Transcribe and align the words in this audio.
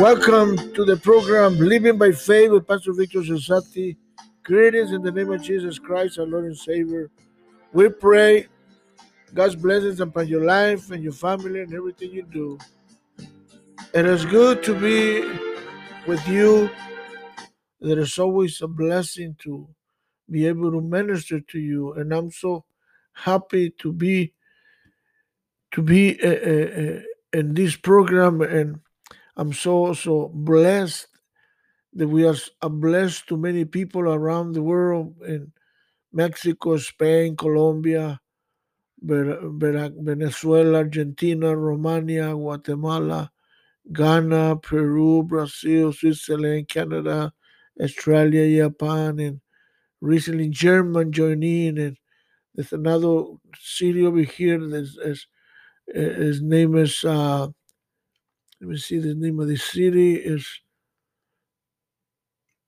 Welcome 0.00 0.56
to 0.74 0.84
the 0.84 0.96
program 0.96 1.58
Living 1.58 1.98
by 1.98 2.12
Faith 2.12 2.50
with 2.50 2.66
Pastor 2.66 2.92
Victor 2.92 3.20
Cesati. 3.20 3.96
Greetings 4.42 4.90
in 4.90 5.02
the 5.02 5.12
name 5.12 5.30
of 5.30 5.42
Jesus 5.42 5.78
Christ, 5.78 6.18
our 6.18 6.26
Lord 6.26 6.46
and 6.46 6.56
Savior. 6.56 7.10
We 7.72 7.88
pray 7.90 8.48
God's 9.34 9.54
blessings 9.54 10.00
upon 10.00 10.28
your 10.28 10.44
life 10.44 10.90
and 10.90 11.02
your 11.02 11.12
family 11.12 11.60
and 11.60 11.74
everything 11.74 12.10
you 12.10 12.22
do. 12.22 12.58
It 13.94 14.06
is 14.06 14.24
good 14.24 14.62
to 14.64 14.74
be 14.74 15.22
with 16.06 16.26
you. 16.26 16.70
There 17.80 17.98
is 17.98 18.18
always 18.18 18.60
a 18.62 18.68
blessing 18.68 19.36
to 19.44 19.68
be 20.30 20.46
able 20.46 20.70
to 20.72 20.80
minister 20.80 21.40
to 21.40 21.58
you, 21.58 21.92
and 21.92 22.12
I'm 22.12 22.30
so 22.30 22.64
happy 23.12 23.70
to 23.78 23.92
be 23.92 24.32
to 25.72 25.82
be 25.82 26.18
uh, 26.22 26.28
uh, 26.28 27.00
in 27.32 27.54
this 27.54 27.76
program 27.76 28.40
and 28.40 28.80
I'm 29.36 29.52
so 29.52 29.94
so 29.94 30.30
blessed 30.34 31.08
that 31.94 32.08
we 32.08 32.24
are 32.26 32.36
blessed 32.68 33.28
to 33.28 33.36
many 33.36 33.64
people 33.64 34.02
around 34.02 34.52
the 34.52 34.62
world 34.62 35.14
in 35.26 35.52
Mexico, 36.12 36.76
Spain, 36.78 37.36
Colombia, 37.36 38.20
Venezuela, 39.02 40.78
Argentina, 40.78 41.56
Romania, 41.56 42.32
Guatemala, 42.34 43.30
Ghana, 43.92 44.56
Peru, 44.56 45.22
Brazil, 45.22 45.92
Switzerland, 45.92 46.68
Canada, 46.68 47.32
Australia, 47.80 48.64
Japan, 48.64 49.18
and 49.18 49.40
recently 50.00 50.48
German 50.48 51.12
joined 51.12 51.44
in, 51.44 51.78
and 51.78 51.96
there's 52.54 52.72
another 52.72 53.24
city 53.58 54.04
over 54.06 54.20
here. 54.20 54.60
There's, 54.66 54.96
there's 54.96 55.26
his 55.86 56.42
name 56.42 56.76
is 56.76 57.04
uh, 57.04 57.48
let 58.62 58.68
me 58.68 58.76
see 58.76 58.98
the 58.98 59.12
name 59.12 59.40
of 59.40 59.48
the 59.48 59.56
city 59.56 60.14
is 60.14 60.46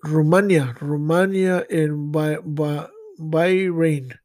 Romania, 0.02 0.74
Romania 0.80 1.64
and 1.70 2.10
by 2.10 2.38
by 2.38 2.88
Bahrain. 3.20 4.18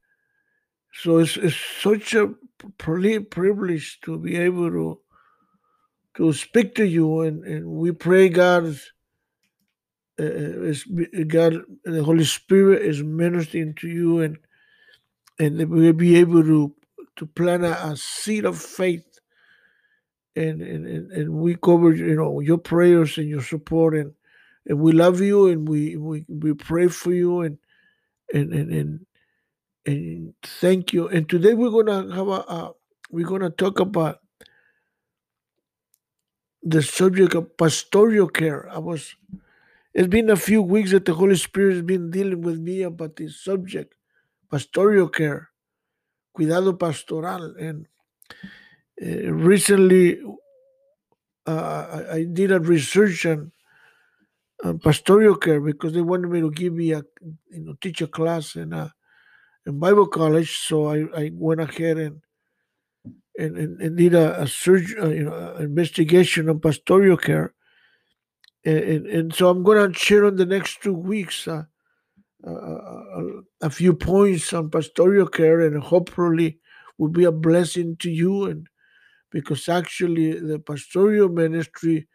So 0.93 1.19
it's, 1.19 1.37
it's 1.37 1.55
such 1.55 2.15
a 2.15 2.33
privilege 2.79 3.99
to 4.01 4.17
be 4.17 4.35
able 4.35 4.71
to 4.71 4.99
to 6.17 6.33
speak 6.33 6.73
to 6.75 6.85
you, 6.85 7.21
and, 7.21 7.45
and 7.45 7.67
we 7.67 7.91
pray 7.91 8.29
God 8.29 8.75
uh, 10.19 10.73
God, 11.27 11.61
the 11.85 12.03
Holy 12.03 12.25
Spirit 12.25 12.81
is 12.81 13.03
ministering 13.03 13.75
to 13.75 13.87
you, 13.87 14.21
and 14.21 14.37
and 15.37 15.69
we'll 15.69 15.93
be 15.93 16.15
able 16.15 16.41
to 16.41 16.73
to 17.17 17.27
plant 17.27 17.63
a, 17.63 17.89
a 17.89 17.95
seed 17.95 18.45
of 18.45 18.59
faith 18.59 19.05
and, 20.35 20.61
and 20.61 21.11
and 21.11 21.29
we 21.31 21.55
cover 21.55 21.93
you 21.93 22.15
know 22.15 22.39
your 22.39 22.57
prayers 22.57 23.17
and 23.17 23.27
your 23.27 23.41
support 23.41 23.95
and 23.95 24.13
and 24.67 24.79
we 24.79 24.91
love 24.91 25.21
you 25.21 25.47
and 25.47 25.67
we 25.67 25.97
we, 25.97 26.25
we 26.27 26.53
pray 26.53 26.87
for 26.87 27.11
you 27.11 27.41
and 27.41 27.57
and 28.33 28.53
and 28.53 28.71
and, 28.71 29.05
and 29.85 30.33
thank 30.43 30.93
you. 30.93 31.07
And 31.07 31.27
today 31.27 31.53
we're 31.53 31.71
gonna 31.83 32.13
have 32.15 32.27
a, 32.27 32.31
a 32.31 32.71
we're 33.11 33.27
gonna 33.27 33.49
talk 33.49 33.79
about 33.79 34.19
the 36.61 36.81
subject 36.83 37.33
of 37.35 37.57
pastoral 37.57 38.27
care. 38.27 38.69
I 38.69 38.79
was 38.79 39.15
it's 39.93 40.07
been 40.07 40.29
a 40.29 40.35
few 40.35 40.61
weeks 40.61 40.91
that 40.91 41.05
the 41.05 41.13
holy 41.13 41.35
spirit 41.35 41.73
has 41.73 41.81
been 41.81 42.11
dealing 42.11 42.41
with 42.41 42.59
me 42.59 42.83
about 42.83 43.15
this 43.15 43.43
subject 43.43 43.95
pastoral 44.51 45.09
care 45.09 45.49
cuidado 46.33 46.73
pastoral 46.73 47.55
and 47.59 47.87
uh, 49.01 49.31
recently 49.31 50.19
uh, 51.47 52.03
I, 52.11 52.25
did 52.31 52.51
a 52.51 52.59
research 52.59 53.25
on, 53.25 53.51
on, 54.63 54.79
pastoral 54.79 55.35
care 55.35 55.61
because 55.61 55.93
they 55.93 56.01
wanted 56.01 56.29
me 56.29 56.41
to 56.41 56.51
give 56.51 56.73
me 56.73 56.91
a 56.91 57.03
you 57.49 57.61
know 57.61 57.75
teach 57.81 58.01
a 58.01 58.07
class 58.07 58.55
in 58.55 58.73
a 58.73 58.93
in 59.65 59.79
Bible 59.79 60.07
college. 60.07 60.57
So 60.59 60.87
I, 60.87 61.05
I 61.15 61.31
went 61.33 61.61
ahead 61.61 61.97
and 61.97 62.21
and, 63.37 63.57
and, 63.57 63.81
and 63.81 63.97
did 63.97 64.13
a, 64.13 64.41
a 64.41 64.47
search 64.47 64.93
uh, 65.01 65.07
you 65.07 65.23
know 65.23 65.55
investigation 65.55 66.49
on 66.49 66.59
pastoral 66.59 67.17
care. 67.17 67.53
And, 68.65 68.77
and, 68.77 69.07
and, 69.07 69.33
so 69.33 69.49
I'm 69.49 69.63
going 69.63 69.93
to 69.93 69.97
share 69.97 70.25
on 70.25 70.35
the 70.35 70.45
next 70.45 70.83
two 70.83 70.93
weeks 70.93 71.47
uh, 71.47 71.63
uh, 72.45 73.23
a 73.61 73.69
few 73.69 73.93
points 73.93 74.51
on 74.51 74.69
pastoral 74.69 75.27
care, 75.27 75.61
and 75.61 75.81
hopefully 75.81 76.59
will 76.97 77.07
be 77.07 77.23
a 77.23 77.31
blessing 77.31 77.95
to 78.01 78.11
you 78.11 78.45
and 78.45 78.67
because 79.31 79.69
actually 79.69 80.39
the 80.39 80.59
pastoral 80.59 81.29
ministry 81.29 82.07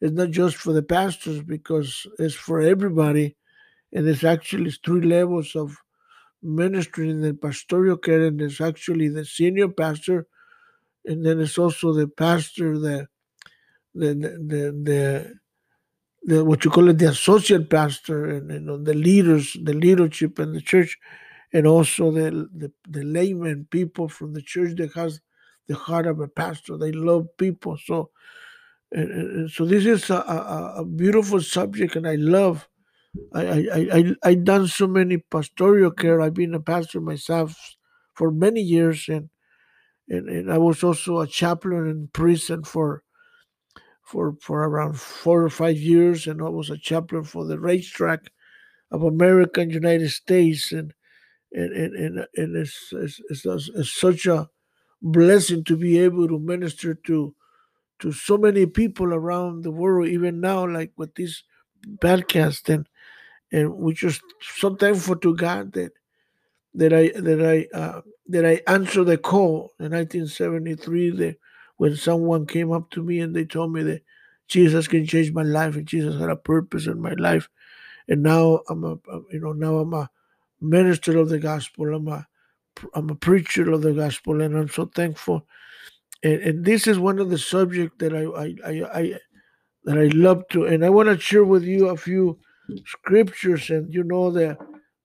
is 0.00 0.12
not 0.12 0.30
just 0.30 0.56
for 0.56 0.72
the 0.72 0.82
pastors 0.82 1.42
because 1.42 2.06
it's 2.18 2.34
for 2.34 2.60
everybody 2.60 3.36
and 3.92 4.06
it's 4.08 4.24
actually 4.24 4.70
three 4.70 5.02
levels 5.02 5.56
of 5.56 5.76
ministry 6.42 7.10
in 7.10 7.20
the 7.20 7.34
pastoral 7.34 7.96
care 7.96 8.26
and 8.26 8.40
it's 8.40 8.60
actually 8.60 9.08
the 9.08 9.24
senior 9.24 9.68
pastor 9.68 10.26
and 11.04 11.24
then 11.24 11.40
it's 11.40 11.58
also 11.58 11.92
the 11.92 12.06
pastor 12.06 12.78
the 12.78 13.08
the 13.94 14.14
the 14.14 14.72
the, 14.84 15.34
the 16.22 16.44
what 16.44 16.64
you 16.64 16.70
call 16.70 16.88
it 16.88 16.98
the 16.98 17.08
associate 17.08 17.68
pastor 17.70 18.26
and 18.26 18.50
you 18.50 18.60
know 18.60 18.78
the 18.82 18.94
leaders 18.94 19.56
the 19.64 19.72
leadership 19.72 20.38
in 20.38 20.52
the 20.52 20.60
church 20.60 20.96
and 21.52 21.66
also 21.66 22.10
the, 22.10 22.48
the 22.54 22.72
the 22.88 23.02
layman 23.02 23.66
people 23.70 24.08
from 24.08 24.32
the 24.34 24.42
church 24.42 24.76
that 24.76 24.92
has 24.92 25.20
the 25.68 25.74
heart 25.74 26.06
of 26.06 26.20
a 26.20 26.28
pastor. 26.28 26.76
They 26.76 26.92
love 26.92 27.28
people. 27.36 27.78
So, 27.84 28.10
and, 28.90 29.10
and 29.10 29.50
so 29.50 29.64
this 29.64 29.84
is 29.86 30.10
a, 30.10 30.16
a, 30.16 30.74
a, 30.78 30.84
beautiful 30.84 31.40
subject, 31.40 31.94
and 31.94 32.08
I 32.08 32.16
love. 32.16 32.68
I 33.34 33.42
I 33.42 33.88
I 33.92 34.14
I 34.24 34.34
done 34.34 34.66
so 34.66 34.86
many 34.86 35.18
pastoral 35.18 35.90
care. 35.90 36.20
I've 36.20 36.34
been 36.34 36.54
a 36.54 36.60
pastor 36.60 37.00
myself 37.00 37.56
for 38.14 38.30
many 38.30 38.60
years, 38.60 39.08
and 39.08 39.28
and, 40.08 40.28
and 40.28 40.52
I 40.52 40.58
was 40.58 40.82
also 40.82 41.20
a 41.20 41.26
chaplain 41.26 41.86
in 41.86 42.08
prison 42.12 42.64
for 42.64 43.02
for 44.02 44.36
for 44.40 44.64
around 44.64 44.98
four 44.98 45.42
or 45.42 45.50
five 45.50 45.76
years, 45.76 46.26
and 46.26 46.40
I 46.40 46.48
was 46.48 46.70
a 46.70 46.78
chaplain 46.78 47.24
for 47.24 47.44
the 47.44 47.58
racetrack 47.58 48.30
of 48.90 49.02
America 49.02 49.60
and 49.60 49.72
United 49.72 50.10
States, 50.10 50.72
and 50.72 50.94
and 51.52 51.72
and 51.72 51.94
and, 51.94 52.26
and 52.34 52.56
it's, 52.56 52.88
it's, 52.92 53.20
it's, 53.28 53.68
it's 53.74 53.92
such 53.92 54.24
a 54.26 54.48
blessing 55.02 55.64
to 55.64 55.76
be 55.76 55.98
able 55.98 56.28
to 56.28 56.38
minister 56.38 56.94
to 56.94 57.34
to 58.00 58.12
so 58.12 58.38
many 58.38 58.66
people 58.66 59.12
around 59.12 59.62
the 59.62 59.70
world, 59.70 60.08
even 60.08 60.40
now, 60.40 60.66
like 60.66 60.92
with 60.96 61.14
this 61.16 61.42
podcast, 61.98 62.72
and 62.72 62.88
and 63.52 63.74
we 63.74 63.94
just 63.94 64.22
so 64.40 64.74
thankful 64.74 65.16
to 65.16 65.34
God 65.36 65.72
that 65.72 65.92
that 66.74 66.92
I 66.92 67.08
that 67.20 67.42
I 67.44 67.76
uh, 67.76 68.00
that 68.28 68.46
I 68.46 68.62
answered 68.66 69.04
the 69.04 69.18
call 69.18 69.72
in 69.78 69.92
1973 69.92 71.10
that 71.12 71.36
when 71.76 71.96
someone 71.96 72.46
came 72.46 72.72
up 72.72 72.90
to 72.90 73.02
me 73.02 73.20
and 73.20 73.34
they 73.34 73.44
told 73.44 73.72
me 73.72 73.82
that 73.84 74.02
Jesus 74.48 74.88
can 74.88 75.06
change 75.06 75.32
my 75.32 75.42
life 75.42 75.76
and 75.76 75.86
Jesus 75.86 76.20
had 76.20 76.30
a 76.30 76.36
purpose 76.36 76.86
in 76.86 77.00
my 77.00 77.14
life, 77.14 77.48
and 78.08 78.22
now 78.22 78.60
I'm 78.68 78.84
a 78.84 78.98
you 79.32 79.40
know 79.40 79.52
now 79.52 79.78
I'm 79.78 79.94
a 79.94 80.10
minister 80.60 81.18
of 81.18 81.28
the 81.28 81.38
gospel. 81.38 81.94
I'm 81.94 82.08
a 82.08 82.26
I'm 82.94 83.10
a 83.10 83.14
preacher 83.14 83.70
of 83.72 83.82
the 83.82 83.92
gospel, 83.92 84.40
and 84.40 84.56
I'm 84.56 84.68
so 84.68 84.86
thankful. 84.86 85.46
And, 86.22 86.40
and 86.42 86.64
this 86.64 86.86
is 86.86 86.98
one 86.98 87.18
of 87.18 87.30
the 87.30 87.38
subjects 87.38 87.96
that 87.98 88.12
I, 88.12 88.24
I, 88.24 88.54
I, 88.66 89.00
I 89.00 89.18
that 89.84 89.98
I 89.98 90.06
love 90.08 90.42
to, 90.50 90.64
and 90.66 90.84
I 90.84 90.90
want 90.90 91.08
to 91.08 91.18
share 91.18 91.44
with 91.44 91.64
you 91.64 91.88
a 91.88 91.96
few 91.96 92.38
scriptures. 92.84 93.70
And 93.70 93.92
you 93.92 94.02
know 94.02 94.30
the 94.30 94.56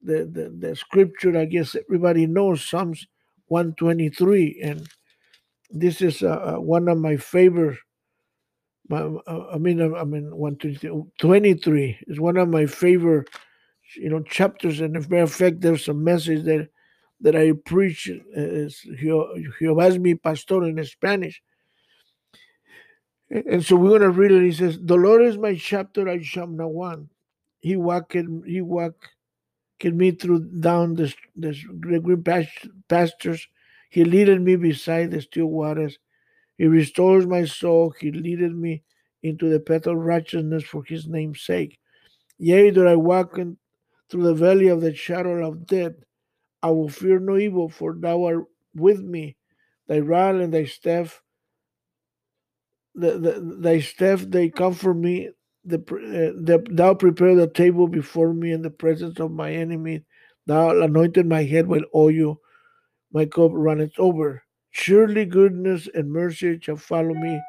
the 0.02 0.26
the, 0.26 0.54
the 0.68 0.76
scripture, 0.76 1.38
I 1.38 1.46
guess 1.46 1.76
everybody 1.76 2.26
knows 2.26 2.68
Psalms 2.68 3.08
123, 3.48 4.62
and 4.64 4.90
this 5.70 6.02
is 6.02 6.24
uh, 6.24 6.56
uh 6.56 6.60
one 6.60 6.88
of 6.88 6.98
my 6.98 7.18
favorite. 7.18 7.78
My, 8.90 9.02
uh, 9.02 9.48
I 9.54 9.58
mean, 9.60 9.82
I 9.82 10.04
mean, 10.04 10.36
123 10.36 12.00
is 12.08 12.20
one 12.20 12.36
of 12.36 12.50
my 12.50 12.66
favorite, 12.66 13.30
you 13.96 14.10
know, 14.10 14.22
chapters. 14.24 14.82
And 14.82 14.98
as 14.98 15.06
a 15.06 15.10
matter 15.10 15.24
of 15.24 15.32
fact, 15.32 15.62
there's 15.62 15.88
a 15.88 15.94
message 15.94 16.44
that 16.44 16.68
that 17.24 17.36
I 17.36 17.54
preach 17.54 18.10
is 18.10 18.86
Jehová 19.02 19.90
es 19.90 19.98
mi 19.98 20.14
pastor 20.16 20.66
in 20.66 20.84
Spanish. 20.86 21.42
And 23.30 23.66
so 23.66 23.78
we're 23.78 23.98
going 23.98 24.02
to 24.02 24.12
read 24.12 24.32
it. 24.32 24.44
He 24.44 24.52
says, 24.52 24.78
The 24.80 24.96
Lord 24.96 25.24
is 25.24 25.38
my 25.38 25.56
shepherd, 25.56 26.08
I 26.08 26.22
shall 26.22 26.48
not 26.48 26.72
want. 26.72 27.10
He 27.62 27.78
walked, 27.78 28.14
he 28.14 28.62
walked 28.62 29.08
me 29.84 30.12
through 30.12 30.42
down 30.60 30.96
the, 30.96 31.14
the 31.36 31.54
green 31.80 32.24
pastures. 32.88 33.48
He 33.90 34.04
leaded 34.04 34.42
me 34.42 34.58
beside 34.58 35.12
the 35.12 35.22
still 35.22 35.48
waters. 35.48 35.98
He 36.58 36.66
restores 36.66 37.26
my 37.26 37.46
soul. 37.46 37.94
He 38.00 38.12
leaded 38.12 38.56
me 38.56 38.84
into 39.24 39.50
the 39.50 39.60
path 39.60 39.88
of 39.88 39.98
righteousness 39.98 40.64
for 40.64 40.84
his 40.84 41.08
name's 41.08 41.42
sake. 41.42 41.80
Yea, 42.38 42.70
though 42.70 42.88
I 42.88 42.96
walk 42.96 43.38
in, 43.38 43.58
through 44.10 44.24
the 44.24 44.34
valley 44.34 44.68
of 44.68 44.82
the 44.82 44.94
shadow 44.94 45.48
of 45.48 45.66
death, 45.66 45.94
I 46.64 46.72
will 46.72 46.90
fear 46.90 47.20
no 47.20 47.38
evil, 47.38 47.70
for 47.70 47.96
thou 48.00 48.24
art 48.24 48.46
with 48.74 49.02
me. 49.02 49.36
Thy 49.88 50.00
rod 50.00 50.36
and 50.36 50.54
thy 50.54 50.64
staff, 50.64 51.22
the, 52.96 53.20
the, 53.20 53.58
thy 53.60 53.82
staff 53.82 54.22
they 54.22 54.50
comfort 54.50 54.96
me. 54.96 55.32
The, 55.66 55.78
uh, 55.78 56.40
the, 56.42 56.66
thou 56.72 56.94
prepare 56.94 57.36
the 57.36 57.48
table 57.48 57.88
before 57.88 58.34
me 58.34 58.54
in 58.54 58.62
the 58.62 58.70
presence 58.70 59.20
of 59.20 59.32
my 59.32 59.52
enemy. 59.52 60.06
Thou 60.48 60.82
anointed 60.82 61.28
my 61.28 61.44
head 61.44 61.68
with 61.68 61.84
oil, 61.94 62.40
my 63.12 63.26
cup 63.26 63.52
runneth 63.54 64.00
over. 64.00 64.44
Surely 64.72 65.26
goodness 65.26 65.88
and 65.94 66.12
mercy 66.12 66.60
shall 66.62 66.78
follow 66.78 67.14
me 67.14 67.40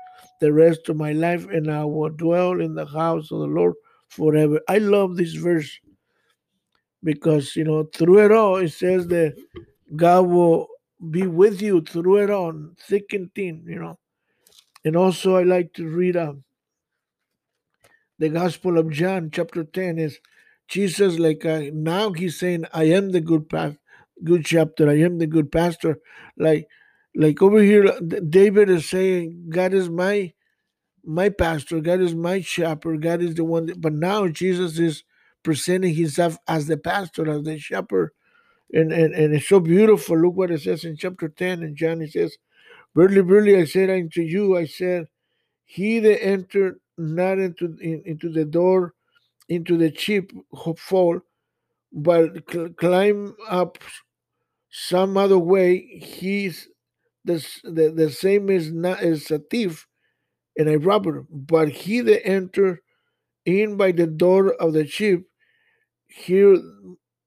the 0.41 0.53
rest 0.53 0.89
of 0.89 0.97
my 0.97 1.13
life, 1.13 1.47
and 1.49 1.71
I 1.71 1.85
will 1.85 2.11
dwell 2.11 2.61
in 2.61 2.75
the 2.75 2.87
house 2.87 3.31
of 3.33 3.41
the 3.41 3.47
Lord 3.47 3.75
forever. 4.09 4.61
I 4.69 4.79
love 4.79 5.17
this 5.17 5.35
verse 5.35 5.79
because 7.05 7.55
you 7.55 7.65
know 7.65 7.85
through 7.85 8.25
it 8.25 8.33
all 8.33 8.57
it 8.57 8.73
says 8.73 9.07
that 9.09 9.37
God 9.95 10.23
will 10.27 10.69
be 11.11 11.27
with 11.27 11.61
you 11.61 11.83
through 11.83 12.19
it 12.19 12.31
all, 12.31 12.55
thick 12.79 13.13
and 13.13 13.33
thin, 13.35 13.65
you 13.67 13.79
know. 13.79 13.99
And 14.85 14.97
also 14.97 15.37
I 15.37 15.43
like 15.43 15.73
to 15.75 15.87
read 15.87 16.17
um, 16.17 16.45
the 18.19 18.29
Gospel 18.29 18.79
of 18.79 18.91
John, 18.91 19.31
chapter 19.33 19.65
10, 19.65 19.99
is 19.99 20.19
Jesus 20.69 21.19
like 21.19 21.45
uh, 21.45 21.63
now 21.73 22.13
he's 22.13 22.39
saying, 22.39 22.65
I 22.73 22.85
am 22.85 23.13
the 23.13 23.21
good 23.21 23.49
path, 23.49 23.77
good 24.23 24.45
chapter, 24.45 24.89
I 24.89 24.99
am 25.01 25.19
the 25.19 25.27
good 25.27 25.53
pastor. 25.53 25.99
Like 26.39 26.69
like 27.17 27.41
over 27.43 27.61
here, 27.61 27.85
David 28.01 28.71
is 28.71 28.89
saying, 28.89 29.47
God 29.51 29.75
is 29.75 29.89
my 29.89 30.33
my 31.05 31.29
pastor, 31.29 31.81
God 31.81 32.01
is 32.01 32.15
my 32.15 32.41
shepherd, 32.41 33.03
God 33.03 33.23
is 33.23 33.35
the 33.35 33.45
one 33.45 33.67
that, 33.67 33.81
but 33.81 33.93
now 33.93 34.27
Jesus 34.29 34.79
is 34.79 35.05
presenting 35.45 35.95
himself 35.95 36.37
as 36.49 36.67
the 36.67 36.77
pastor, 36.77 37.31
as 37.31 37.45
the 37.45 37.59
shepherd. 37.59 38.11
And, 38.73 38.93
and, 38.93 39.15
and 39.15 39.35
it's 39.35 39.49
so 39.49 39.61
beautiful. 39.61 40.19
Look 40.19 40.35
what 40.35 40.51
it 40.51 40.63
says 40.63 40.85
in 40.85 40.97
chapter 40.97 41.29
10 41.29 41.63
and 41.63 41.77
John. 41.77 42.03
It 42.03 42.13
says, 42.13 42.37
Verily, 42.97 43.21
verily, 43.21 43.57
I 43.57 43.65
said 43.65 43.91
unto 43.91 44.23
you, 44.23 44.57
I 44.57 44.67
said, 44.67 45.07
He 45.65 46.01
that 46.01 46.25
entered 46.25 46.81
not 46.97 47.39
into 47.39 47.77
in, 47.81 48.03
into 48.05 48.31
the 48.31 48.45
door, 48.45 48.95
into 49.49 49.77
the 49.77 49.95
sheepfold, 49.95 51.23
but 51.93 52.51
cl- 52.51 52.71
climb 52.71 53.37
up 53.49 53.79
some 54.77 55.17
other 55.17 55.39
way, 55.39 55.79
he's 55.79 56.69
the, 57.25 57.47
the, 57.63 57.91
the 57.91 58.11
same 58.11 58.51
is 58.51 58.73
not 58.73 58.99
as 58.99 59.31
a 59.31 59.39
thief 59.39 59.87
and 60.57 60.69
a 60.69 60.79
robber. 60.79 61.25
But 61.31 61.69
he 61.69 62.01
that 62.01 62.27
entered 62.27 62.81
in 63.47 63.77
by 63.77 63.93
the 63.93 64.09
door 64.09 64.55
of 64.55 64.73
the 64.73 64.85
sheep, 64.85 65.29
here 66.15 66.57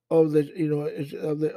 of 0.10 0.32
the 0.32 0.44
you 0.56 0.70
know 0.70 0.86
is 0.86 1.14
of 1.14 1.40
the 1.40 1.50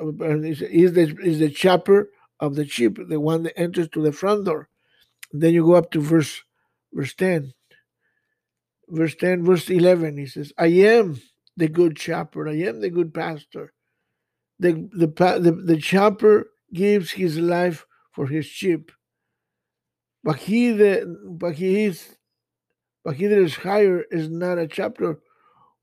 is, 0.44 0.62
is 0.62 0.93
the 0.94 1.17
is 1.23 1.38
the 1.38 1.53
shepherd 1.53 2.09
of 2.41 2.56
the 2.56 2.67
sheep, 2.67 2.99
the 3.09 3.21
one 3.21 3.44
that 3.44 3.59
enters 3.59 3.88
to 3.91 4.03
the 4.03 4.12
front 4.12 4.47
door. 4.47 4.69
Then 5.32 5.55
you 5.55 5.65
go 5.65 5.75
up 5.75 5.91
to 5.93 6.00
verse 6.00 6.43
verse 6.93 7.15
10. 7.15 7.55
Verse 8.88 9.15
10, 9.15 9.44
verse 9.44 9.71
11, 9.71 10.19
he 10.19 10.27
says, 10.27 10.53
I 10.59 10.67
am 10.67 11.21
the 11.56 11.69
good 11.69 11.97
shepherd, 11.97 12.49
I 12.49 12.56
am 12.67 12.81
the 12.81 12.91
good 12.91 13.15
pastor. 13.15 13.73
The, 14.59 14.73
the, 14.93 15.06
the, 15.06 15.53
the 15.53 15.81
shepherd 15.81 16.47
gives 16.75 17.12
his 17.12 17.38
life 17.38 17.87
for 18.11 18.26
his 18.26 18.47
sheep. 18.47 18.91
But 20.25 20.38
he 20.38 20.73
the 20.73 21.17
but 21.25 21.55
he 21.55 21.85
is 21.85 22.17
but 23.05 23.15
he 23.15 23.26
that 23.26 23.38
is 23.38 23.55
higher 23.56 24.03
is 24.11 24.29
not 24.29 24.59
a 24.59 24.69
shepherd 24.71 25.19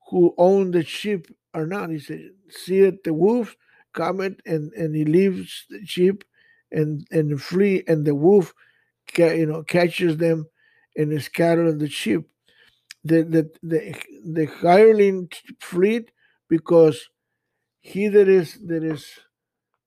who 0.10 0.34
own 0.38 0.72
the 0.72 0.84
sheep 0.84 1.28
or 1.54 1.66
not. 1.66 1.90
He 1.90 2.00
said, 2.00 2.32
See 2.50 2.80
it, 2.80 3.04
the 3.04 3.14
wolf 3.14 3.56
cometh 3.94 4.40
and, 4.46 4.72
and 4.74 4.96
he 4.96 5.06
leaves 5.06 5.66
the 5.70 5.86
sheep 5.86 6.24
and 6.72 7.08
and 7.12 7.42
flee, 7.42 7.84
and 7.88 8.06
the 8.06 8.16
wolf 8.16 8.54
you 9.18 9.46
know 9.46 9.64
catches 9.64 10.18
them 10.18 10.48
and 10.96 11.14
is 11.14 11.26
scattered 11.26 11.80
the 11.80 11.90
sheep. 11.90 12.28
The 13.04 13.24
the 13.24 13.52
the, 13.64 13.96
the 14.26 14.46
hireling 14.46 15.30
fleet 15.62 16.12
because 16.50 17.10
he 17.80 18.10
that 18.10 18.28
is 18.28 18.60
that 18.68 18.84
is 18.84 19.08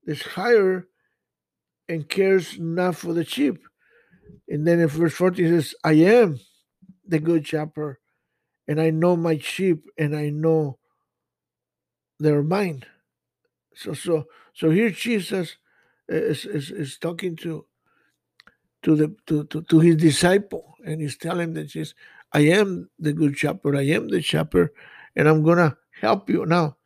is 0.05 0.21
higher 0.23 0.87
and 1.87 2.09
cares 2.09 2.57
not 2.59 2.95
for 2.95 3.13
the 3.13 3.25
sheep. 3.25 3.59
And 4.47 4.67
then 4.67 4.79
in 4.79 4.87
verse 4.87 5.13
40 5.13 5.47
says, 5.47 5.75
I 5.83 5.93
am 5.93 6.39
the 7.07 7.19
good 7.19 7.47
shepherd, 7.47 7.97
and 8.67 8.79
I 8.79 8.89
know 8.89 9.15
my 9.15 9.37
sheep, 9.37 9.85
and 9.97 10.15
I 10.15 10.29
know 10.29 10.77
they're 12.19 12.43
mine. 12.43 12.85
So 13.73 13.93
so 13.93 14.25
so 14.53 14.69
here 14.69 14.89
Jesus 14.89 15.57
is 16.07 16.45
is, 16.45 16.71
is 16.71 16.97
talking 16.97 17.35
to 17.37 17.65
to 18.83 18.95
the 18.95 19.15
to, 19.27 19.43
to, 19.45 19.61
to 19.63 19.79
his 19.79 19.95
disciple 19.95 20.75
and 20.85 21.01
he's 21.01 21.17
telling 21.17 21.53
that 21.53 21.71
says, 21.71 21.93
I 22.33 22.41
am 22.41 22.89
the 22.99 23.13
good 23.13 23.37
shepherd, 23.37 23.75
I 23.75 23.83
am 23.83 24.07
the 24.07 24.21
shepherd, 24.21 24.69
and 25.15 25.27
I'm 25.27 25.43
gonna 25.43 25.77
help 25.99 26.29
you. 26.29 26.45
Now, 26.45 26.77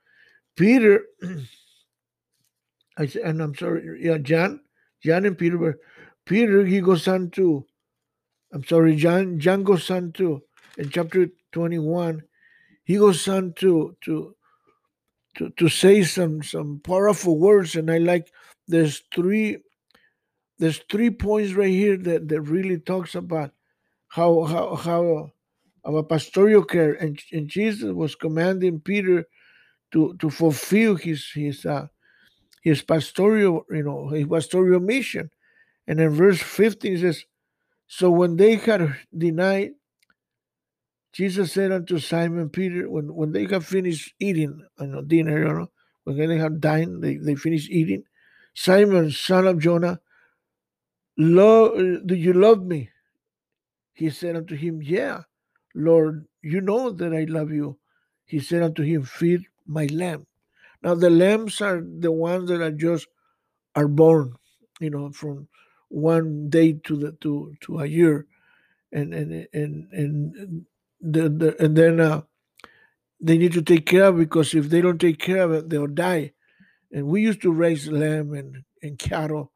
Peter 0.55 1.05
I 2.97 3.07
said, 3.07 3.23
and 3.23 3.41
I'm 3.41 3.55
sorry, 3.55 3.99
yeah, 4.01 4.17
John, 4.17 4.61
John 5.03 5.25
and 5.25 5.37
Peter 5.37 5.57
were 5.57 5.79
Peter 6.25 6.65
he 6.65 6.81
goes 6.81 7.07
on 7.07 7.29
to 7.31 7.65
I'm 8.53 8.63
sorry, 8.63 8.95
John, 8.95 9.39
John 9.39 9.63
goes 9.63 9.89
on 9.91 10.13
to 10.13 10.41
in 10.77 10.89
chapter 10.89 11.27
21, 11.55 12.21
he 12.83 12.97
goes 12.97 13.27
on 13.29 13.53
to 13.53 13.95
to 14.01 14.35
to, 15.37 15.49
to 15.57 15.69
say 15.69 16.03
some 16.03 16.43
some 16.43 16.81
powerful 16.83 17.39
words, 17.39 17.75
and 17.75 17.89
I 17.89 17.97
like 17.97 18.29
there's 18.67 19.03
three 19.13 19.59
there's 20.59 20.81
three 20.91 21.09
points 21.09 21.53
right 21.53 21.69
here 21.69 21.97
that, 21.97 22.27
that 22.29 22.41
really 22.41 22.77
talks 22.79 23.15
about 23.15 23.51
how 24.09 24.43
how 24.43 24.75
how 24.75 25.31
our 25.85 26.03
pastoral 26.03 26.63
care 26.63 26.93
and, 26.93 27.21
and 27.31 27.47
Jesus 27.47 27.93
was 27.93 28.15
commanding 28.15 28.81
Peter 28.81 29.25
to 29.93 30.15
to 30.19 30.29
fulfill 30.29 30.95
his 30.95 31.31
his 31.33 31.65
uh, 31.65 31.87
his 32.63 32.81
pastoral 32.81 33.65
you 33.71 33.83
know 33.83 34.09
his 34.09 34.27
pastoral 34.27 34.81
mission, 34.81 35.31
and 35.87 36.01
in 36.01 36.09
verse 36.09 36.41
15 36.41 36.93
it 36.95 36.99
says, 36.99 37.23
"So 37.87 38.11
when 38.11 38.35
they 38.35 38.55
had 38.55 38.93
denied." 39.17 39.71
Jesus 41.15 41.53
said 41.53 41.71
unto 41.71 41.97
Simon 41.97 42.49
Peter, 42.49 42.89
when, 42.89 43.15
when 43.15 43.31
they 43.31 43.45
have 43.45 43.65
finished 43.65 44.13
eating, 44.19 44.65
you 44.81 44.87
know, 44.87 45.01
dinner, 45.01 45.39
you 45.39 45.45
know, 45.45 45.71
when 46.03 46.17
they 46.17 46.37
have 46.37 46.59
dined, 46.59 47.01
they, 47.01 47.15
they 47.15 47.35
finish 47.35 47.69
eating. 47.69 48.03
Simon, 48.53 49.11
son 49.11 49.47
of 49.47 49.59
Jonah, 49.59 50.01
Lord, 51.17 52.05
do 52.05 52.15
you 52.15 52.33
love 52.33 52.63
me? 52.65 52.89
He 53.93 54.09
said 54.09 54.35
unto 54.35 54.55
him, 54.55 54.81
Yeah, 54.83 55.21
Lord, 55.73 56.25
you 56.41 56.59
know 56.59 56.91
that 56.91 57.13
I 57.13 57.23
love 57.23 57.49
you. 57.49 57.79
He 58.25 58.39
said 58.41 58.61
unto 58.61 58.83
him, 58.83 59.03
Feed 59.03 59.45
my 59.65 59.85
lamb. 59.85 60.27
Now 60.83 60.95
the 60.95 61.09
lambs 61.09 61.61
are 61.61 61.81
the 61.81 62.11
ones 62.11 62.49
that 62.49 62.61
are 62.61 62.71
just 62.71 63.07
are 63.73 63.87
born, 63.87 64.35
you 64.81 64.89
know, 64.89 65.11
from 65.11 65.47
one 65.87 66.49
day 66.49 66.73
to 66.83 66.97
the 66.97 67.11
to 67.21 67.55
to 67.61 67.79
a 67.79 67.85
year, 67.85 68.27
and 68.91 69.13
and 69.13 69.47
and 69.53 69.87
and 69.93 70.65
the, 71.05 71.29
the 71.29 71.63
and 71.63 71.75
then 71.75 71.99
uh, 71.99 72.21
they 73.19 73.37
need 73.37 73.53
to 73.53 73.61
take 73.61 73.85
care 73.85 74.05
of 74.05 74.17
because 74.17 74.53
if 74.53 74.69
they 74.69 74.81
don't 74.81 74.99
take 74.99 75.19
care 75.19 75.43
of 75.43 75.51
it, 75.53 75.69
they'll 75.69 75.87
die. 75.87 76.33
And 76.91 77.07
we 77.07 77.21
used 77.21 77.41
to 77.43 77.51
raise 77.51 77.87
lamb 77.87 78.33
and, 78.33 78.63
and 78.81 78.97
cattle, 78.97 79.51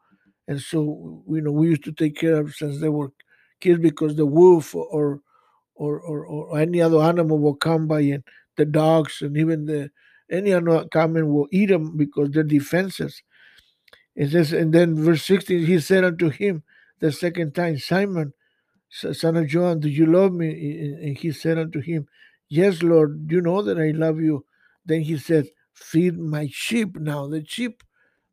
and 0.47 0.61
so 0.61 1.23
you 1.29 1.41
know 1.41 1.51
we 1.51 1.69
used 1.69 1.83
to 1.85 1.91
take 1.91 2.17
care 2.17 2.39
of 2.41 2.55
since 2.55 2.79
they 2.79 2.89
were 2.89 3.11
kids 3.59 3.79
because 3.79 4.15
the 4.15 4.25
wolf 4.25 4.75
or 4.75 5.21
or 5.75 5.99
or, 5.99 6.25
or 6.25 6.59
any 6.59 6.81
other 6.81 6.99
animal 6.99 7.39
will 7.39 7.55
come 7.55 7.87
by 7.87 8.01
and 8.01 8.23
the 8.57 8.65
dogs 8.65 9.21
and 9.21 9.37
even 9.37 9.65
the 9.65 9.89
any 10.29 10.53
animal 10.53 10.87
coming 10.89 11.33
will 11.33 11.47
eat 11.51 11.67
them 11.67 11.97
because 11.97 12.29
they're 12.31 12.43
defenses. 12.43 13.23
It 14.15 14.31
says, 14.31 14.53
and 14.53 14.73
then 14.73 14.95
verse 14.95 15.23
16, 15.23 15.65
he 15.65 15.79
said 15.79 16.03
unto 16.03 16.29
him 16.29 16.63
the 16.99 17.11
second 17.11 17.55
time, 17.55 17.79
Simon, 17.79 18.33
son 18.89 19.37
of 19.37 19.47
John, 19.47 19.79
do 19.79 19.89
you 19.89 20.05
love 20.05 20.33
me? 20.33 20.49
And 21.03 21.17
he 21.17 21.31
said 21.31 21.57
unto 21.57 21.79
him, 21.79 22.07
Yes, 22.49 22.81
Lord, 22.81 23.27
you 23.31 23.41
know 23.41 23.61
that 23.61 23.79
I 23.79 23.91
love 23.91 24.19
you. 24.19 24.45
Then 24.85 25.01
he 25.01 25.17
said, 25.17 25.47
Feed 25.73 26.17
my 26.17 26.49
sheep. 26.51 26.97
Now, 26.97 27.27
the 27.27 27.45
sheep, 27.47 27.83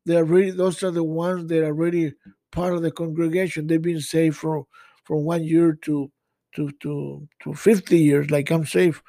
they 0.06 0.16
are 0.16 0.25
really, 0.25 0.50
those 0.50 0.82
are 0.82 0.90
the 0.90 1.04
ones 1.04 1.48
that 1.48 1.62
are 1.62 1.66
already 1.66 2.14
part 2.50 2.75
of 2.75 2.82
the 2.82 2.90
congregation. 2.90 3.66
They've 3.66 3.80
been 3.82 4.00
saved 4.00 4.36
from, 4.36 4.64
from 5.04 5.25
one 5.25 5.44
year 5.44 5.75
to, 5.82 6.10
to, 6.54 6.70
to, 6.80 7.28
to 7.42 7.54
50 7.54 7.98
years, 7.98 8.30
like 8.30 8.50
I'm 8.50 8.64
saved 8.64 9.02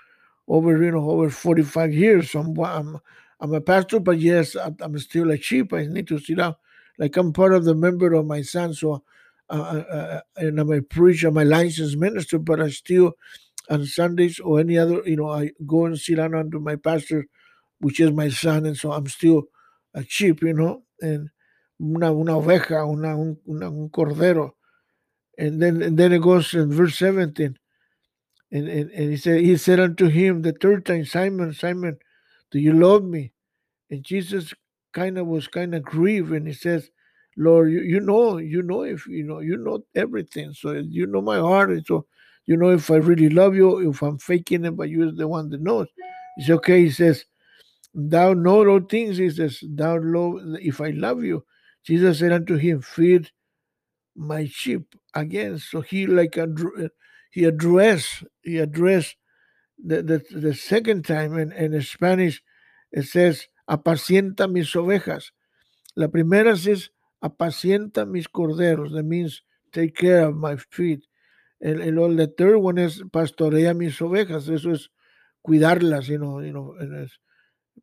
over, 0.47 0.81
you 0.83 0.91
know, 0.91 1.09
over 1.09 1.29
45 1.29 1.93
years. 1.93 2.31
So 2.31 2.39
I'm, 2.41 2.59
I'm, 2.59 2.97
I'm 3.39 3.53
a 3.53 3.61
pastor, 3.61 3.99
but 3.99 4.19
yes, 4.19 4.55
I'm 4.81 4.97
still 4.99 5.31
a 5.31 5.37
sheep. 5.37 5.73
I 5.73 5.85
need 5.85 6.07
to 6.07 6.19
sit 6.19 6.37
down. 6.37 6.55
Like 6.97 7.15
I'm 7.17 7.33
part 7.33 7.53
of 7.53 7.65
the 7.65 7.75
member 7.75 8.13
of 8.13 8.25
my 8.25 8.41
son, 8.41 8.73
so 8.73 9.03
uh, 9.49 10.21
and 10.35 10.59
I'm 10.59 10.71
a 10.71 10.81
preacher, 10.81 11.29
I'm 11.29 11.37
a 11.37 11.45
licensed 11.45 11.97
minister, 11.97 12.39
but 12.39 12.61
I 12.61 12.69
still 12.69 13.13
on 13.69 13.85
Sundays 13.85 14.39
or 14.39 14.59
any 14.59 14.77
other, 14.77 15.01
you 15.05 15.17
know, 15.17 15.29
I 15.29 15.51
go 15.65 15.85
and 15.85 15.97
sit 15.97 16.15
down 16.15 16.35
under 16.35 16.59
my 16.59 16.75
pastor, 16.75 17.25
which 17.79 17.99
is 17.99 18.11
my 18.11 18.29
son, 18.29 18.65
and 18.65 18.77
so 18.77 18.91
I'm 18.91 19.07
still 19.07 19.43
a 19.93 20.03
sheep, 20.03 20.41
you 20.41 20.53
know, 20.53 20.83
and 21.01 21.29
una, 21.81 22.13
una 22.13 22.33
oveja, 22.33 22.85
una, 22.89 23.17
un, 23.17 23.37
una, 23.47 23.67
un 23.67 23.89
cordero. 23.89 24.51
And 25.37 25.61
then 25.61 25.81
and 25.81 25.97
then 25.97 26.13
it 26.13 26.21
goes 26.21 26.53
in 26.53 26.71
verse 26.71 26.97
17. 26.97 27.57
And, 28.49 28.67
and, 28.67 28.91
and 28.91 29.11
he 29.11 29.17
said 29.17 29.41
he 29.41 29.57
said 29.57 29.79
unto 29.79 30.07
him 30.07 30.41
the 30.41 30.53
third 30.53 30.85
time, 30.85 31.05
Simon, 31.05 31.53
Simon, 31.53 31.97
do 32.51 32.59
you 32.59 32.73
love 32.73 33.03
me? 33.03 33.33
And 33.89 34.03
Jesus 34.03 34.53
kind 34.93 35.17
of 35.17 35.27
was 35.27 35.47
kind 35.47 35.75
of 35.75 35.83
grieved 35.83 36.31
and 36.31 36.47
he 36.47 36.53
says, 36.53 36.89
Lord, 37.37 37.71
you, 37.71 37.81
you 37.81 37.99
know, 37.99 38.37
you 38.37 38.63
know 38.63 38.81
if 38.83 39.05
you 39.07 39.23
know, 39.23 39.39
you 39.39 39.57
know 39.57 39.83
everything. 39.95 40.53
So 40.53 40.71
you 40.71 41.05
know 41.05 41.21
my 41.21 41.37
heart. 41.37 41.69
And 41.69 41.85
so 41.85 42.05
you 42.45 42.57
know 42.57 42.69
if 42.69 42.89
I 42.89 42.95
really 42.95 43.29
love 43.29 43.55
you, 43.55 43.89
if 43.89 44.01
I'm 44.01 44.17
faking 44.17 44.65
it, 44.65 44.75
but 44.75 44.89
you're 44.89 45.11
the 45.11 45.27
one 45.27 45.49
that 45.49 45.61
knows. 45.61 45.87
It's 46.37 46.49
okay. 46.49 46.83
He 46.83 46.89
says, 46.89 47.25
Thou 47.93 48.33
know 48.33 48.67
all 48.67 48.81
things. 48.81 49.17
He 49.17 49.29
says, 49.29 49.59
Thou 49.63 49.97
know 49.97 50.39
if 50.61 50.81
I 50.81 50.89
love 50.89 51.23
you. 51.23 51.45
Jesus 51.85 52.19
said 52.19 52.31
unto 52.31 52.55
him, 52.55 52.81
Feed 52.81 53.31
my 54.15 54.45
sheep 54.45 54.95
again. 55.13 55.59
So 55.59 55.81
he 55.81 56.07
like 56.07 56.37
he 57.31 57.43
addressed 57.45 58.23
he 58.43 58.57
addressed 58.57 59.15
the, 59.83 60.01
the, 60.01 60.23
the 60.31 60.53
second 60.55 61.05
time 61.05 61.37
in, 61.37 61.51
in 61.51 61.79
Spanish 61.81 62.41
it 62.91 63.03
says 63.03 63.47
apacienta 63.69 64.51
mis 64.51 64.73
ovejas. 64.75 65.33
La 65.95 66.07
primera 66.07 66.51
es 66.51 66.91
apacienta 67.21 68.05
mis 68.05 68.27
corderos. 68.27 68.93
That 68.93 69.03
means 69.03 69.43
take 69.71 69.93
care 69.95 70.25
of 70.25 70.35
my 70.35 70.57
feet. 70.57 71.03
El, 71.61 71.81
el, 71.81 72.15
the 72.15 72.27
third 72.27 72.57
one 72.57 72.77
is 72.77 73.03
pastorea 73.11 73.75
mis 73.75 73.99
ovejas. 74.01 74.49
Eso 74.49 74.71
es 74.71 74.89
cuidarlas, 75.41 76.07
you 76.07 76.17
know, 76.19 76.41
you 76.41 76.51
know. 76.53 76.75
Es, 76.79 77.19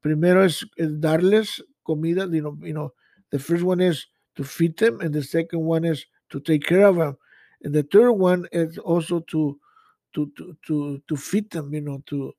primero 0.01 0.45
es, 0.45 0.67
es, 0.77 1.01
darles 1.01 1.63
comida, 1.83 2.27
you 2.31 2.43
know, 2.43 2.59
you 2.63 2.75
know. 2.75 2.93
The 3.31 3.39
first 3.39 3.65
one 3.65 3.81
is 3.81 4.07
to 4.37 4.45
feed 4.45 4.77
them, 4.77 5.01
and 5.01 5.15
the 5.15 5.23
second 5.23 5.61
one 5.61 5.85
is 5.85 6.07
to 6.31 6.41
take 6.41 6.65
care 6.65 6.87
of 6.87 6.97
them, 6.97 7.17
and 7.63 7.75
the 7.75 7.83
third 7.83 8.13
one 8.13 8.47
is 8.53 8.79
also 8.79 9.21
to 9.21 9.59
to 10.15 10.31
to 10.37 10.57
to, 10.67 11.03
to 11.09 11.17
feed 11.17 11.51
them, 11.51 11.73
you 11.75 11.81
know, 11.81 12.03
to 12.07 12.33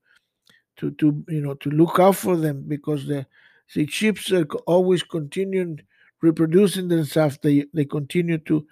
to 0.78 0.92
to 0.92 1.24
you 1.28 1.42
know 1.42 1.54
to 1.56 1.70
look 1.70 2.00
out 2.00 2.16
for 2.16 2.38
them 2.38 2.64
because 2.68 3.08
the 3.08 3.26
the 3.74 3.88
sheep 3.88 4.18
are 4.32 4.46
always 4.68 5.04
continuing 5.04 5.80
reproducing 6.26 6.88
themselves. 6.88 7.38
They 7.42 7.66
they 7.74 7.86
continue 7.86 8.38
to 8.40 8.66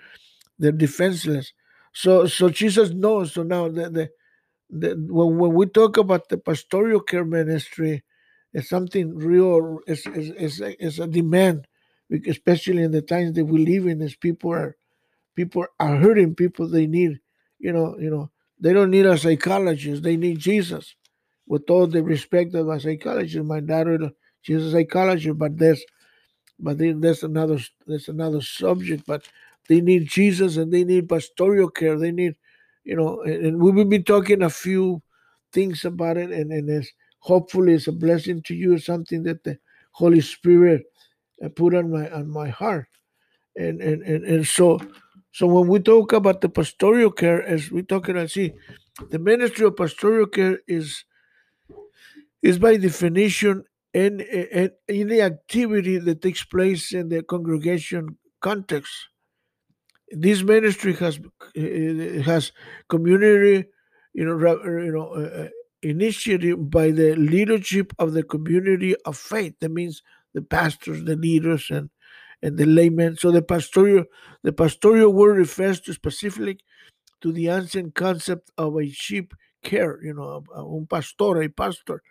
they're 0.59 0.71
defenseless. 0.71 1.53
So 1.93 2.27
so 2.27 2.49
Jesus 2.49 2.91
knows. 2.91 3.33
So 3.33 3.43
now 3.43 3.69
the 3.69 3.89
the, 3.89 4.09
the 4.69 4.89
when, 5.09 5.37
when 5.37 5.53
we 5.53 5.65
talk 5.67 5.97
about 5.97 6.29
the 6.29 6.37
pastoral 6.37 7.01
care 7.01 7.25
ministry, 7.25 8.03
it's 8.53 8.69
something 8.69 9.15
real. 9.15 9.79
It's 9.87 10.05
it's, 10.07 10.59
it's, 10.59 10.59
it's 10.79 10.99
a 10.99 11.07
demand, 11.07 11.67
especially 12.27 12.83
in 12.83 12.91
the 12.91 13.01
times 13.01 13.33
that 13.35 13.45
we 13.45 13.65
live 13.65 13.87
in. 13.87 14.01
As 14.01 14.15
people 14.15 14.51
are 14.53 14.75
people 15.35 15.65
are 15.79 15.95
hurting. 15.97 16.35
People 16.35 16.67
they 16.67 16.87
need, 16.87 17.19
you 17.59 17.71
know, 17.71 17.95
you 17.99 18.09
know, 18.09 18.31
they 18.59 18.73
don't 18.73 18.91
need 18.91 19.05
a 19.05 19.17
psychologist. 19.17 20.03
They 20.03 20.17
need 20.17 20.39
Jesus 20.39 20.95
with 21.47 21.69
all 21.69 21.87
the 21.87 22.03
respect 22.03 22.55
of 22.55 22.69
a 22.69 22.79
psychologist, 22.79 23.45
my 23.45 23.59
daughter, 23.59 24.11
she's 24.41 24.63
a 24.63 24.71
psychologist, 24.71 25.37
but 25.37 25.57
there's, 25.57 25.83
but 26.59 26.77
then 26.77 27.01
there's 27.01 27.23
another, 27.23 27.59
there's 27.87 28.09
another 28.09 28.41
subject. 28.41 29.05
But 29.05 29.27
they 29.67 29.81
need 29.81 30.07
Jesus 30.07 30.57
and 30.57 30.71
they 30.71 30.83
need 30.83 31.09
pastoral 31.09 31.69
care. 31.69 31.97
They 31.97 32.11
need, 32.11 32.35
you 32.83 32.95
know, 32.95 33.21
and 33.21 33.61
we 33.61 33.71
will 33.71 33.85
be 33.85 34.03
talking 34.03 34.41
a 34.41 34.49
few 34.49 35.01
things 35.51 35.85
about 35.85 36.17
it, 36.17 36.31
and 36.31 36.51
and 36.51 36.69
it's 36.69 36.91
hopefully 37.19 37.73
it's 37.73 37.87
a 37.87 37.91
blessing 37.91 38.41
to 38.43 38.55
you, 38.55 38.77
something 38.77 39.23
that 39.23 39.43
the 39.43 39.57
Holy 39.91 40.21
Spirit 40.21 40.83
uh, 41.43 41.49
put 41.49 41.73
on 41.75 41.91
my 41.91 42.09
on 42.09 42.29
my 42.29 42.49
heart, 42.49 42.87
and 43.55 43.81
and 43.81 44.01
and, 44.03 44.25
and 44.25 44.47
so. 44.47 44.79
So 45.31 45.47
when 45.47 45.67
we 45.67 45.79
talk 45.79 46.13
about 46.13 46.41
the 46.41 46.49
pastoral 46.49 47.09
care, 47.09 47.41
as 47.41 47.71
we 47.71 47.81
talking, 47.81 48.17
I 48.17 48.27
see, 48.27 48.53
the 49.09 49.17
ministry 49.17 49.65
of 49.65 49.75
pastoral 49.75 50.27
care 50.27 50.59
is 50.67 51.05
is 52.43 52.59
by 52.59 52.77
definition 52.77 53.63
any, 53.93 54.69
any 54.89 55.21
activity 55.21 55.97
that 55.99 56.21
takes 56.21 56.43
place 56.43 56.93
in 56.93 57.09
the 57.09 57.23
congregation 57.23 58.17
context. 58.41 58.91
This 60.11 60.43
ministry 60.43 60.93
has 60.95 61.19
has 62.25 62.51
community, 62.89 63.69
you 64.13 64.25
know, 64.25 64.37
you 64.63 64.91
know, 64.91 65.07
uh, 65.13 65.47
initiative 65.81 66.69
by 66.69 66.91
the 66.91 67.15
leadership 67.15 67.93
of 67.99 68.13
the 68.13 68.23
community 68.23 68.95
of 69.05 69.17
faith. 69.17 69.55
That 69.59 69.71
means 69.71 70.03
the 70.33 70.41
pastors, 70.41 71.03
the 71.03 71.15
leaders, 71.15 71.69
and 71.71 71.89
and 72.41 72.57
the 72.57 72.65
laymen. 72.65 73.17
So 73.17 73.31
the 73.31 73.41
pastoral 73.41 74.05
the 74.43 74.53
pastoral 74.53 75.11
word 75.13 75.37
refers 75.37 75.79
to 75.81 75.93
specifically 75.93 76.59
to 77.21 77.31
the 77.31 77.47
ancient 77.49 77.95
concept 77.95 78.51
of 78.57 78.75
a 78.77 78.87
sheep 78.89 79.33
care. 79.63 79.99
You 80.03 80.13
know, 80.13 80.43
un 80.55 80.85
pastor, 80.87 81.41
a 81.41 81.49
pastor 81.49 82.03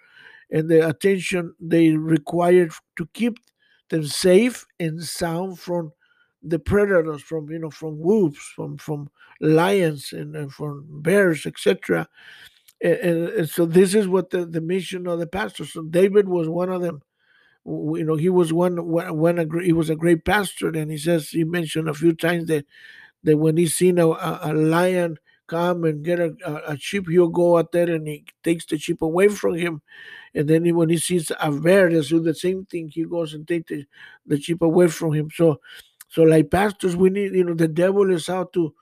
and 0.53 0.69
the 0.69 0.87
attention 0.87 1.55
they 1.59 1.91
required 1.97 2.73
to 2.97 3.09
keep 3.15 3.39
them 3.89 4.05
safe 4.07 4.67
and 4.79 5.03
sound 5.03 5.59
from 5.59 5.93
the 6.43 6.59
predators, 6.59 7.23
from 7.23 7.51
you 7.51 7.59
know, 7.59 7.71
from 7.71 7.99
wolves, 7.99 8.39
from 8.55 8.77
from 8.77 9.11
lions, 9.41 10.13
and, 10.13 10.37
and 10.37 10.53
from 10.53 10.87
bears, 11.03 11.47
etc. 11.47 12.07
And, 12.83 13.29
and, 13.29 13.49
so 13.49 13.65
this 13.65 13.95
is 13.95 14.09
what 14.09 14.31
the, 14.31 14.45
the 14.45 14.61
mission 14.61 15.07
of 15.07 15.21
the 15.21 15.27
pastor. 15.27 15.65
So 15.65 15.83
David 15.83 16.29
was 16.29 16.49
one 16.49 16.69
of 16.69 16.83
them. 16.83 17.03
You 17.65 18.05
know, 18.05 18.17
he 18.17 18.29
was 18.29 18.53
one 18.53 18.77
when 18.89 19.39
a, 19.39 19.47
he 19.63 19.73
was 19.73 19.89
a 19.89 19.97
great 19.97 20.25
pastor, 20.25 20.69
and 20.69 20.91
he 20.91 20.99
says 20.99 21.31
he 21.31 21.45
mentioned 21.45 21.89
a 21.89 21.95
few 21.95 22.13
times 22.13 22.47
that 22.49 22.67
that 23.23 23.39
when 23.39 23.57
he 23.57 23.67
seen 23.67 23.99
a, 23.99 24.07
a 24.07 24.53
lion 24.53 25.17
come 25.53 25.85
and 25.85 26.03
get 26.03 26.19
a, 26.19 26.35
a, 26.67 26.79
sheep, 26.79 27.09
he'll 27.09 27.29
go 27.29 27.59
out 27.59 27.73
there 27.73 27.91
and 27.91 28.07
he 28.07 28.25
takes 28.43 28.65
the 28.65 28.79
sheep 28.79 29.03
away 29.03 29.29
from 29.29 29.55
him. 29.55 29.83
And 30.35 30.49
then 30.49 30.65
he, 30.65 30.73
when 30.73 30.89
he 30.89 30.97
sees 30.97 31.31
a 31.39 31.53
bear, 31.53 31.91
they 31.91 32.01
do 32.01 32.21
the 32.21 32.35
same 32.35 32.65
thing. 32.65 32.89
He 32.89 33.05
goes 33.05 33.35
and 33.35 33.47
takes 33.47 33.69
the, 33.69 33.85
the 34.25 34.41
sheep 34.41 34.63
away 34.63 34.89
from 34.89 35.13
him. 35.13 35.29
So, 35.35 35.61
so 36.09 36.23
like 36.23 36.51
pastors, 36.51 36.97
we 36.97 37.11
need, 37.11 37.35
you 37.35 37.45
know, 37.45 37.55
the 37.55 37.69
devil 37.69 38.11
is 38.11 38.31
out 38.31 38.55
to, 38.55 38.75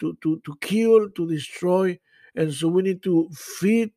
to, 0.00 0.18
to, 0.22 0.42
to 0.44 0.54
kill, 0.60 1.08
to 1.08 1.26
destroy. 1.26 1.98
And 2.34 2.52
so 2.52 2.68
we 2.68 2.82
need 2.82 3.02
to 3.04 3.30
feed 3.34 3.92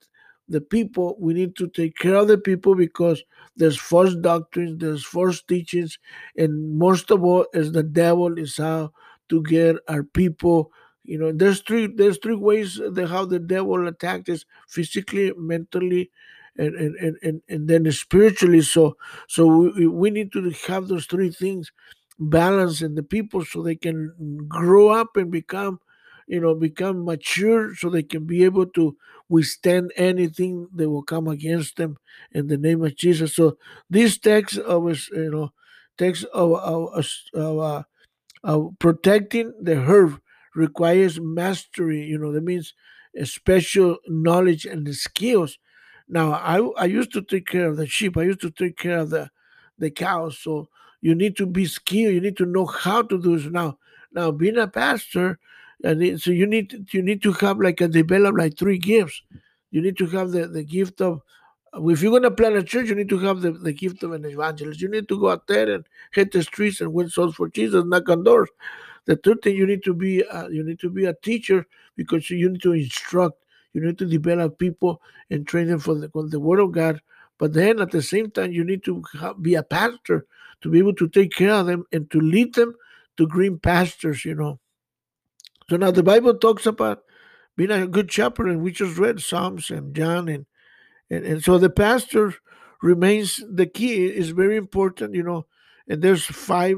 the 0.48 0.62
people. 0.62 1.18
We 1.20 1.34
need 1.34 1.58
to 1.58 1.68
take 1.68 1.98
care 1.98 2.16
of 2.16 2.30
the 2.30 2.38
people 2.38 2.76
because 2.76 3.22
there's 3.58 3.78
false 3.78 4.16
doctrines, 4.16 4.80
there's 4.80 5.06
false 5.06 5.42
teachings, 5.42 6.00
and 6.38 6.78
most 6.78 7.12
of 7.12 7.24
all 7.24 7.46
is 7.54 7.74
the 7.74 7.84
devil 7.84 8.38
is 8.38 8.58
out 8.58 8.94
to 9.30 9.44
get 9.44 9.76
our 9.88 10.04
people 10.04 10.72
you 11.03 11.17
know 11.17 11.31
there's 11.31 11.62
three 11.62 11.88
there's 11.88 12.17
three 12.20 12.36
ways 12.36 12.75
that 12.75 13.08
how 13.10 13.25
the 13.25 13.39
devil 13.39 13.88
attacked 13.88 14.29
us 14.29 14.46
physically 14.67 15.34
mentally 15.38 16.12
and 16.58 16.75
and, 16.75 17.17
and, 17.24 17.41
and 17.50 17.67
then 17.67 17.91
spiritually. 17.91 18.62
So 18.62 18.98
so 19.27 19.48
we, 19.48 19.88
we 19.88 20.10
need 20.10 20.31
to 20.34 20.50
have 20.67 20.88
those 20.88 21.05
three 21.05 21.31
things 21.31 21.72
balanced 22.20 22.81
in 22.81 22.96
the 22.96 23.03
people 23.03 23.43
so 23.46 23.63
they 23.63 23.75
can 23.75 24.46
grow 24.48 24.89
up 24.89 25.17
and 25.17 25.31
become 25.31 25.79
you 26.27 26.39
know 26.39 26.53
become 26.53 27.03
mature 27.03 27.74
so 27.75 27.89
they 27.89 28.03
can 28.03 28.25
be 28.25 28.43
able 28.43 28.65
to 28.67 28.96
withstand 29.29 29.91
anything 29.96 30.67
that 30.75 30.89
will 30.89 31.03
come 31.03 31.27
against 31.27 31.77
them 31.77 31.98
in 32.31 32.48
the 32.48 32.58
name 32.58 32.84
of 32.84 32.96
jesus. 32.96 33.36
So 33.36 33.58
this 33.89 34.17
text 34.17 34.58
of 34.60 34.88
us 34.88 35.10
you 35.12 35.31
know 35.31 35.53
text 35.98 36.25
of, 36.34 36.53
of, 36.53 37.05
of, 37.34 37.60
uh, 37.60 37.84
of 38.43 38.74
protecting 38.79 39.53
the 39.62 39.75
herb 39.75 40.21
requires 40.55 41.20
mastery. 41.20 42.03
You 42.03 42.17
know, 42.17 42.31
that 42.31 42.43
means 42.43 42.74
special 43.24 43.98
knowledge 44.08 44.65
and 44.65 44.93
skills. 44.96 45.58
Now, 46.08 46.34
I 46.34 46.60
I 46.77 46.86
used 46.86 47.13
to 47.13 47.22
take 47.22 47.48
care 47.48 47.67
of 47.67 47.77
the 47.77 47.88
sheep. 47.88 48.17
I 48.17 48.24
used 48.24 48.41
to 48.41 48.51
take 48.51 48.77
care 48.77 49.00
of 49.00 49.10
the 49.10 49.29
the 49.77 49.91
cows. 49.91 50.38
So 50.39 50.70
you 51.01 51.15
need 51.15 51.36
to 51.38 51.46
be 51.46 51.65
skilled. 51.65 52.13
You 52.13 52.22
need 52.22 52.38
to 52.38 52.46
know 52.46 52.65
how 52.65 53.01
to 53.01 53.22
do 53.22 53.38
this. 53.38 53.51
Now, 53.51 53.77
now 54.12 54.31
being 54.31 54.58
a 54.58 54.67
pastor, 54.67 55.39
and 55.84 56.22
so 56.22 56.31
you 56.31 56.46
need 56.46 56.93
you 56.93 57.01
need 57.01 57.24
to 57.24 57.34
have 57.34 57.60
like 57.60 57.81
a 57.81 57.88
develop 57.88 58.36
like 58.38 58.58
three 58.58 58.77
gifts. 58.77 59.22
You 59.72 59.81
need 59.81 59.98
to 59.98 60.08
have 60.08 60.31
the, 60.31 60.48
the 60.48 60.63
gift 60.63 61.01
of 61.01 61.22
if 61.74 62.01
you're 62.01 62.12
going 62.12 62.24
to 62.24 62.31
plant 62.31 62.58
a 62.58 62.63
church, 62.63 62.89
you 62.89 62.96
need 62.96 63.10
to 63.10 63.20
have 63.20 63.41
the, 63.41 63.51
the 63.51 63.72
gift 63.72 64.03
of 64.03 64.12
an 64.12 64.25
evangelist. 64.25 64.81
You 64.81 64.89
need 64.89 65.08
to 65.08 65.20
go 65.20 65.29
out 65.29 65.48
there 65.48 65.74
and 65.74 65.86
hit 66.13 66.31
the 66.31 66.43
streets 66.43 66.81
and 66.81 66.93
win 66.93 67.10
souls 67.10 67.36
for 67.36 67.48
Jesus, 67.48 67.86
knock 67.86 68.10
on 68.10 68.24
doors. 68.24 68.50
The 69.05 69.15
third 69.15 69.41
thing 69.41 69.55
you 69.55 69.65
need 69.65 69.84
to 69.84 69.93
be 69.93 70.24
uh, 70.25 70.48
you 70.50 70.63
need 70.63 70.79
to 70.79 70.89
be 70.89 71.05
a 71.05 71.13
teacher 71.13 71.65
because 71.96 72.29
you 72.29 72.50
need 72.50 72.62
to 72.62 72.74
instruct. 72.74 73.43
You 73.74 73.81
need 73.81 73.98
to 74.00 74.05
develop 74.05 74.60
people 74.60 75.01
and 75.29 75.48
train 75.48 75.67
them 75.67 75.79
for 75.79 75.96
the, 75.96 76.10
for 76.10 76.27
the 76.27 76.39
word 76.39 76.60
of 76.60 76.72
God. 76.72 77.01
But 77.38 77.53
then 77.53 77.79
at 77.79 77.91
the 77.91 78.01
same 78.01 78.29
time, 78.29 78.51
you 78.51 78.63
need 78.63 78.84
to 78.84 79.03
be 79.41 79.55
a 79.55 79.63
pastor 79.63 80.27
to 80.62 80.70
be 80.70 80.77
able 80.77 80.93
to 80.96 81.08
take 81.08 81.34
care 81.34 81.51
of 81.51 81.65
them 81.65 81.86
and 81.91 82.10
to 82.12 82.20
lead 82.20 82.53
them 82.53 82.75
to 83.17 83.27
green 83.27 83.58
pastures. 83.60 84.25
You 84.25 84.36
know. 84.36 84.60
So 85.70 85.77
now 85.77 85.91
the 85.91 86.03
Bible 86.03 86.36
talks 86.36 86.65
about 86.65 87.03
being 87.58 87.72
a 87.72 87.88
good 87.88 88.12
shepherd, 88.12 88.50
and 88.50 88.62
we 88.62 88.72
just 88.72 88.98
read 88.98 89.22
Psalms 89.22 89.72
and 89.72 89.96
John, 89.96 90.27
and 90.27 90.46
and, 91.10 91.25
and 91.25 91.43
so 91.43 91.58
the 91.58 91.70
pastor 91.70 92.34
remains 92.81 93.39
the 93.50 93.65
key. 93.65 94.05
is 94.05 94.29
very 94.29 94.58
important. 94.58 95.15
You 95.15 95.24
know, 95.24 95.46
and 95.88 96.02
there's 96.02 96.24
five 96.26 96.78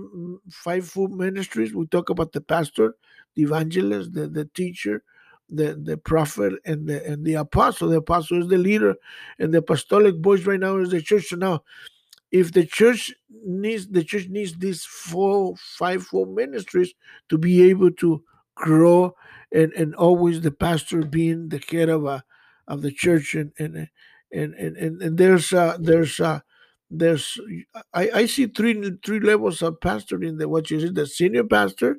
five 0.50 0.88
full 0.88 1.10
ministries. 1.10 1.74
We 1.74 1.88
talk 1.88 2.10
about 2.10 2.32
the 2.32 2.42
pastor, 2.42 2.96
the 3.36 3.44
evangelist, 3.44 4.14
the, 4.14 4.28
the 4.28 4.46
teacher, 4.46 5.04
the, 5.50 5.76
the 5.82 5.98
prophet, 5.98 6.54
and 6.66 6.88
the 6.88 7.06
and 7.06 7.26
the 7.26 7.36
apostle. 7.36 7.90
The 7.90 7.98
apostle 7.98 8.42
is 8.42 8.50
the 8.50 8.58
leader, 8.58 8.96
and 9.40 9.54
the 9.54 9.60
apostolic 9.60 10.16
voice 10.18 10.46
right 10.46 10.60
now 10.60 10.78
is 10.78 10.90
the 10.92 11.02
church. 11.02 11.28
So 11.28 11.36
now 11.36 11.64
if 12.32 12.52
the 12.52 12.66
church 12.66 13.14
needs 13.46 13.88
the 13.88 14.04
church 14.04 14.28
needs 14.28 14.58
these 14.58 14.84
four 14.84 15.56
five 15.58 16.04
four 16.04 16.26
ministries 16.26 16.94
to 17.30 17.38
be 17.38 17.62
able 17.70 17.92
to 17.92 18.24
grow 18.56 19.16
and 19.52 19.72
and 19.74 19.96
always 19.96 20.42
the 20.42 20.52
pastor 20.52 21.04
being 21.04 21.50
the 21.50 21.62
head 21.70 21.90
of 21.90 22.06
a 22.06 22.24
of 22.68 22.82
the 22.82 22.92
church 22.92 23.36
and 23.36 23.52
and 23.60 23.88
and 24.32 24.54
and, 24.56 24.78
and, 24.78 25.02
and 25.02 25.18
there's 25.18 25.54
uh 25.54 25.78
there's 25.80 26.20
uh 26.20 26.40
there's 27.00 27.40
I, 27.94 28.10
I 28.14 28.26
see 28.28 28.48
three 28.48 28.92
three 29.06 29.20
levels 29.20 29.62
of 29.62 29.82
pastor 29.82 30.22
in 30.24 30.38
the 30.38 30.48
what 30.50 30.72
is 30.72 30.84
it 30.84 30.96
the 30.96 31.08
senior 31.08 31.44
pastor 31.44 31.98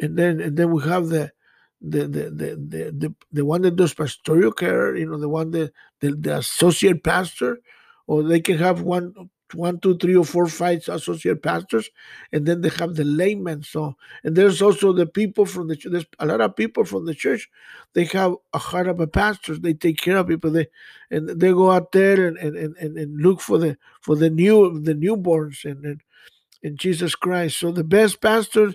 and 0.00 0.16
then 0.18 0.40
and 0.40 0.56
then 0.56 0.70
we 0.72 0.82
have 0.82 1.08
the 1.08 1.32
the 1.80 2.00
the 2.08 2.24
the 2.30 2.48
the, 2.56 2.92
the, 2.98 3.14
the 3.32 3.44
one 3.44 3.62
that 3.62 3.76
does 3.76 3.94
pastoral 3.94 4.52
care 4.52 4.96
you 4.96 5.06
know 5.08 5.18
the 5.18 5.28
one 5.28 5.50
that 5.52 5.72
the, 6.00 6.12
the 6.12 6.38
associate 6.38 7.04
pastor 7.04 7.58
or 8.06 8.22
they 8.22 8.40
can 8.40 8.58
have 8.58 8.82
one 8.82 9.12
one, 9.54 9.78
two, 9.80 9.96
three, 9.98 10.16
or 10.16 10.24
four, 10.24 10.46
five 10.46 10.86
associate 10.88 11.42
pastors, 11.42 11.90
and 12.32 12.46
then 12.46 12.60
they 12.60 12.68
have 12.70 12.94
the 12.94 13.04
laymen. 13.04 13.62
So, 13.62 13.96
and 14.24 14.34
there's 14.34 14.60
also 14.60 14.92
the 14.92 15.06
people 15.06 15.46
from 15.46 15.68
the 15.68 15.76
church. 15.76 15.92
there's 15.92 16.06
a 16.18 16.26
lot 16.26 16.40
of 16.40 16.56
people 16.56 16.84
from 16.84 17.06
the 17.06 17.14
church. 17.14 17.48
They 17.92 18.04
have 18.06 18.34
a 18.52 18.58
heart 18.58 18.88
of 18.88 19.00
a 19.00 19.06
pastors. 19.06 19.60
They 19.60 19.74
take 19.74 20.00
care 20.00 20.16
of 20.16 20.28
people. 20.28 20.50
They 20.50 20.66
and 21.10 21.28
they 21.28 21.52
go 21.52 21.70
out 21.70 21.92
there 21.92 22.26
and 22.26 22.36
and, 22.38 22.56
and, 22.56 22.96
and 22.96 23.20
look 23.20 23.40
for 23.40 23.58
the 23.58 23.76
for 24.00 24.16
the 24.16 24.30
new 24.30 24.80
the 24.80 24.94
newborns 24.94 25.64
and, 25.64 26.00
in 26.62 26.76
Jesus 26.76 27.14
Christ. 27.14 27.58
So 27.58 27.70
the 27.70 27.84
best 27.84 28.20
pastor 28.20 28.72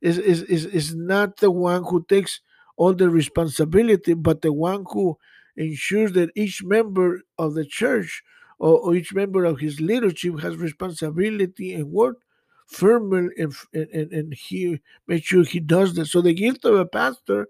is 0.00 0.18
is 0.18 0.42
is 0.42 0.66
is 0.66 0.94
not 0.94 1.38
the 1.38 1.50
one 1.50 1.84
who 1.84 2.04
takes 2.08 2.40
all 2.76 2.94
the 2.94 3.10
responsibility, 3.10 4.14
but 4.14 4.42
the 4.42 4.52
one 4.52 4.84
who 4.90 5.18
ensures 5.56 6.12
that 6.12 6.30
each 6.34 6.62
member 6.64 7.22
of 7.38 7.54
the 7.54 7.64
church 7.64 8.22
or, 8.60 8.94
each 8.94 9.14
member 9.14 9.44
of 9.44 9.58
his 9.58 9.80
leadership 9.80 10.40
has 10.40 10.56
responsibility 10.56 11.74
and 11.74 11.90
work 11.90 12.18
firmly 12.66 13.28
and, 13.38 13.54
and, 13.72 14.12
and 14.12 14.34
he 14.34 14.80
makes 15.08 15.26
sure 15.26 15.44
he 15.44 15.60
does 15.60 15.94
that. 15.94 16.06
So 16.06 16.20
the 16.20 16.34
gift 16.34 16.64
of 16.64 16.74
a 16.74 16.86
pastor 16.86 17.48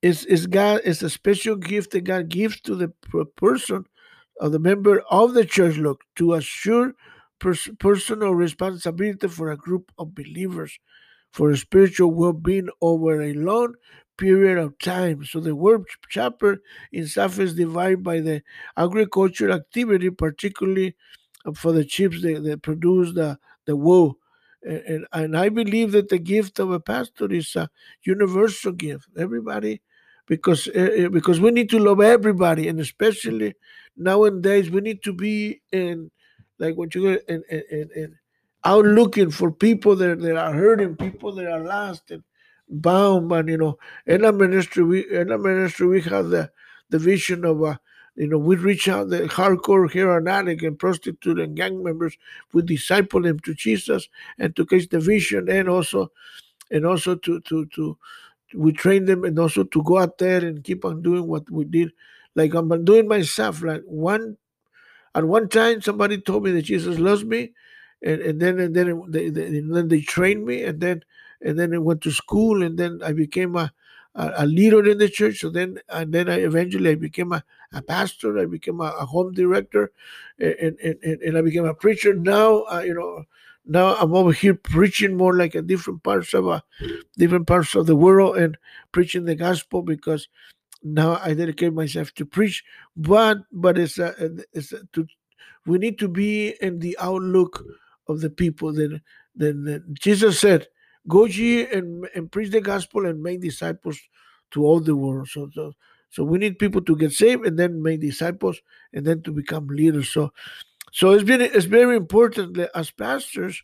is, 0.00 0.24
is 0.24 0.46
God 0.46 0.80
is 0.84 1.02
a 1.02 1.10
special 1.10 1.56
gift 1.56 1.90
that 1.90 2.02
God 2.02 2.28
gives 2.28 2.60
to 2.62 2.74
the 2.74 2.88
person 3.36 3.84
of 4.40 4.52
the 4.52 4.58
member 4.58 5.02
of 5.10 5.34
the 5.34 5.44
church, 5.44 5.76
look, 5.76 6.02
to 6.16 6.34
assure 6.34 6.94
pers- 7.38 7.68
personal 7.78 8.34
responsibility 8.34 9.28
for 9.28 9.50
a 9.50 9.56
group 9.56 9.92
of 9.98 10.14
believers 10.14 10.78
for 11.32 11.54
spiritual 11.56 12.12
well-being 12.12 12.68
over 12.80 13.22
a 13.22 13.32
long 13.34 13.74
period 14.22 14.56
of 14.56 14.78
time. 14.78 15.24
So 15.24 15.40
the 15.40 15.56
word 15.56 15.82
chapter 16.08 16.62
in 16.92 17.08
South 17.08 17.40
is 17.40 17.54
divided 17.54 18.04
by 18.04 18.20
the 18.20 18.40
agricultural 18.76 19.52
activity, 19.52 20.10
particularly 20.10 20.94
uh, 21.44 21.52
for 21.54 21.72
the 21.72 21.84
chips 21.84 22.22
that, 22.22 22.44
that 22.44 22.62
produce 22.62 23.12
the, 23.14 23.36
the 23.66 23.74
wool. 23.74 24.18
And, 24.62 25.06
and 25.12 25.36
I 25.36 25.48
believe 25.48 25.90
that 25.90 26.08
the 26.08 26.20
gift 26.20 26.60
of 26.60 26.70
a 26.70 26.78
pastor 26.78 27.32
is 27.32 27.56
a 27.56 27.68
universal 28.04 28.70
gift. 28.70 29.08
Everybody, 29.18 29.82
because 30.28 30.68
uh, 30.68 31.08
because 31.10 31.40
we 31.40 31.50
need 31.50 31.68
to 31.70 31.80
love 31.80 32.00
everybody, 32.00 32.68
and 32.68 32.78
especially 32.78 33.54
nowadays 33.96 34.70
we 34.70 34.80
need 34.82 35.02
to 35.02 35.12
be 35.12 35.60
in 35.72 36.12
like 36.60 36.76
what 36.76 36.94
you 36.94 37.18
in, 37.26 37.42
in, 37.50 38.16
out 38.64 38.84
looking 38.84 39.32
for 39.32 39.50
people 39.50 39.96
that, 39.96 40.20
that 40.20 40.36
are 40.36 40.54
hurting, 40.54 40.94
people 40.94 41.32
that 41.34 41.50
are 41.50 41.64
lost, 41.64 42.12
and 42.12 42.22
bound, 42.72 43.28
man. 43.28 43.48
You 43.48 43.58
know, 43.58 43.78
in 44.06 44.24
our 44.24 44.32
ministry, 44.32 44.84
we 44.84 45.10
in 45.10 45.30
our 45.30 45.38
ministry 45.38 45.86
we 45.86 46.00
have 46.02 46.28
the 46.30 46.50
the 46.90 46.98
vision 46.98 47.44
of 47.44 47.62
uh, 47.62 47.76
you 48.14 48.26
know, 48.26 48.38
we 48.38 48.56
reach 48.56 48.88
out 48.88 49.08
the 49.08 49.20
hardcore 49.20 49.90
heroin 49.90 50.28
addict 50.28 50.62
and 50.62 50.78
prostitute 50.78 51.38
and 51.38 51.56
gang 51.56 51.82
members. 51.82 52.16
We 52.52 52.62
disciple 52.62 53.22
them 53.22 53.38
to 53.40 53.54
Jesus 53.54 54.08
and 54.38 54.54
to 54.56 54.66
catch 54.66 54.88
the 54.88 55.00
vision, 55.00 55.48
and 55.48 55.68
also, 55.68 56.12
and 56.70 56.84
also 56.84 57.14
to 57.14 57.40
to 57.40 57.66
to 57.66 57.98
we 58.54 58.72
train 58.72 59.06
them 59.06 59.24
and 59.24 59.38
also 59.38 59.64
to 59.64 59.82
go 59.82 59.98
out 59.98 60.18
there 60.18 60.44
and 60.44 60.62
keep 60.62 60.84
on 60.84 61.00
doing 61.02 61.26
what 61.26 61.50
we 61.50 61.64
did. 61.64 61.92
Like 62.34 62.52
I'm 62.54 62.84
doing 62.84 63.08
myself. 63.08 63.62
Like 63.62 63.82
one 63.86 64.36
at 65.14 65.24
one 65.24 65.48
time, 65.48 65.80
somebody 65.80 66.20
told 66.20 66.44
me 66.44 66.52
that 66.52 66.62
Jesus 66.62 66.98
loves 66.98 67.24
me, 67.24 67.52
and, 68.02 68.20
and 68.20 68.40
then 68.40 68.58
and 68.60 68.76
then 68.76 69.04
they, 69.08 69.30
they, 69.30 69.58
and 69.58 69.74
then 69.74 69.88
they 69.88 70.02
trained 70.02 70.44
me, 70.44 70.64
and 70.64 70.80
then 70.80 71.02
and 71.44 71.58
then 71.58 71.74
I 71.74 71.78
went 71.78 72.00
to 72.02 72.10
school, 72.10 72.62
and 72.62 72.78
then 72.78 73.00
I 73.04 73.12
became 73.12 73.56
a, 73.56 73.72
a, 74.14 74.32
a 74.38 74.46
leader 74.46 74.86
in 74.88 74.98
the 74.98 75.08
church. 75.08 75.40
So 75.40 75.50
then, 75.50 75.78
and 75.88 76.12
then 76.12 76.28
I 76.28 76.40
eventually 76.40 76.90
I 76.90 76.94
became 76.94 77.32
a, 77.32 77.44
a 77.72 77.82
pastor. 77.82 78.38
I 78.38 78.46
became 78.46 78.80
a, 78.80 78.94
a 78.98 79.06
home 79.06 79.32
director, 79.32 79.92
and, 80.38 80.76
and, 80.82 80.96
and, 81.02 81.38
I 81.38 81.42
became 81.42 81.64
a 81.64 81.74
preacher. 81.74 82.14
Now, 82.14 82.64
uh, 82.64 82.80
you 82.80 82.94
know, 82.94 83.24
now 83.66 83.94
I'm 83.96 84.14
over 84.14 84.32
here 84.32 84.54
preaching 84.54 85.16
more 85.16 85.36
like 85.36 85.54
a 85.54 85.62
different 85.62 86.02
parts 86.02 86.34
of 86.34 86.46
a 86.46 86.62
different 87.16 87.46
parts 87.46 87.74
of 87.74 87.86
the 87.86 87.96
world 87.96 88.36
and 88.36 88.58
preaching 88.90 89.24
the 89.24 89.36
gospel 89.36 89.82
because 89.82 90.28
now 90.82 91.20
I 91.22 91.34
dedicate 91.34 91.72
myself 91.72 92.12
to 92.14 92.26
preach. 92.26 92.64
But 92.96 93.38
but 93.52 93.78
it's 93.78 93.98
a, 93.98 94.14
it's 94.52 94.72
a, 94.72 94.80
to 94.94 95.06
we 95.66 95.78
need 95.78 95.98
to 96.00 96.08
be 96.08 96.54
in 96.60 96.80
the 96.80 96.96
outlook 97.00 97.64
of 98.08 98.20
the 98.20 98.30
people. 98.30 98.72
Then 98.72 99.00
then 99.34 99.94
Jesus 100.00 100.40
said 100.40 100.66
Go 101.08 101.24
ye 101.24 101.66
and, 101.66 102.08
and 102.14 102.30
preach 102.30 102.50
the 102.50 102.60
gospel 102.60 103.06
and 103.06 103.22
make 103.22 103.40
disciples 103.40 104.00
to 104.52 104.64
all 104.64 104.80
the 104.80 104.94
world. 104.94 105.28
So, 105.28 105.50
so, 105.52 105.72
so 106.10 106.22
we 106.24 106.38
need 106.38 106.58
people 106.58 106.82
to 106.82 106.96
get 106.96 107.12
saved 107.12 107.46
and 107.46 107.58
then 107.58 107.82
make 107.82 108.00
disciples 108.00 108.60
and 108.92 109.04
then 109.04 109.22
to 109.22 109.32
become 109.32 109.66
leaders. 109.66 110.10
So, 110.10 110.32
so 110.92 111.12
it's 111.12 111.24
been 111.24 111.40
it's 111.40 111.64
very 111.64 111.96
important 111.96 112.54
that 112.54 112.70
as 112.76 112.90
pastors, 112.90 113.62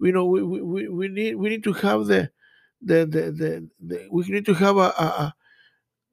you 0.00 0.12
know, 0.12 0.24
we, 0.24 0.42
we, 0.42 0.88
we 0.88 1.08
need 1.08 1.34
we 1.34 1.48
need 1.48 1.64
to 1.64 1.72
have 1.72 2.06
the 2.06 2.30
the 2.80 3.04
the, 3.04 3.32
the, 3.32 3.68
the 3.80 4.08
we 4.10 4.24
need 4.28 4.46
to 4.46 4.54
have 4.54 4.76
a, 4.76 4.80
a, 4.80 5.34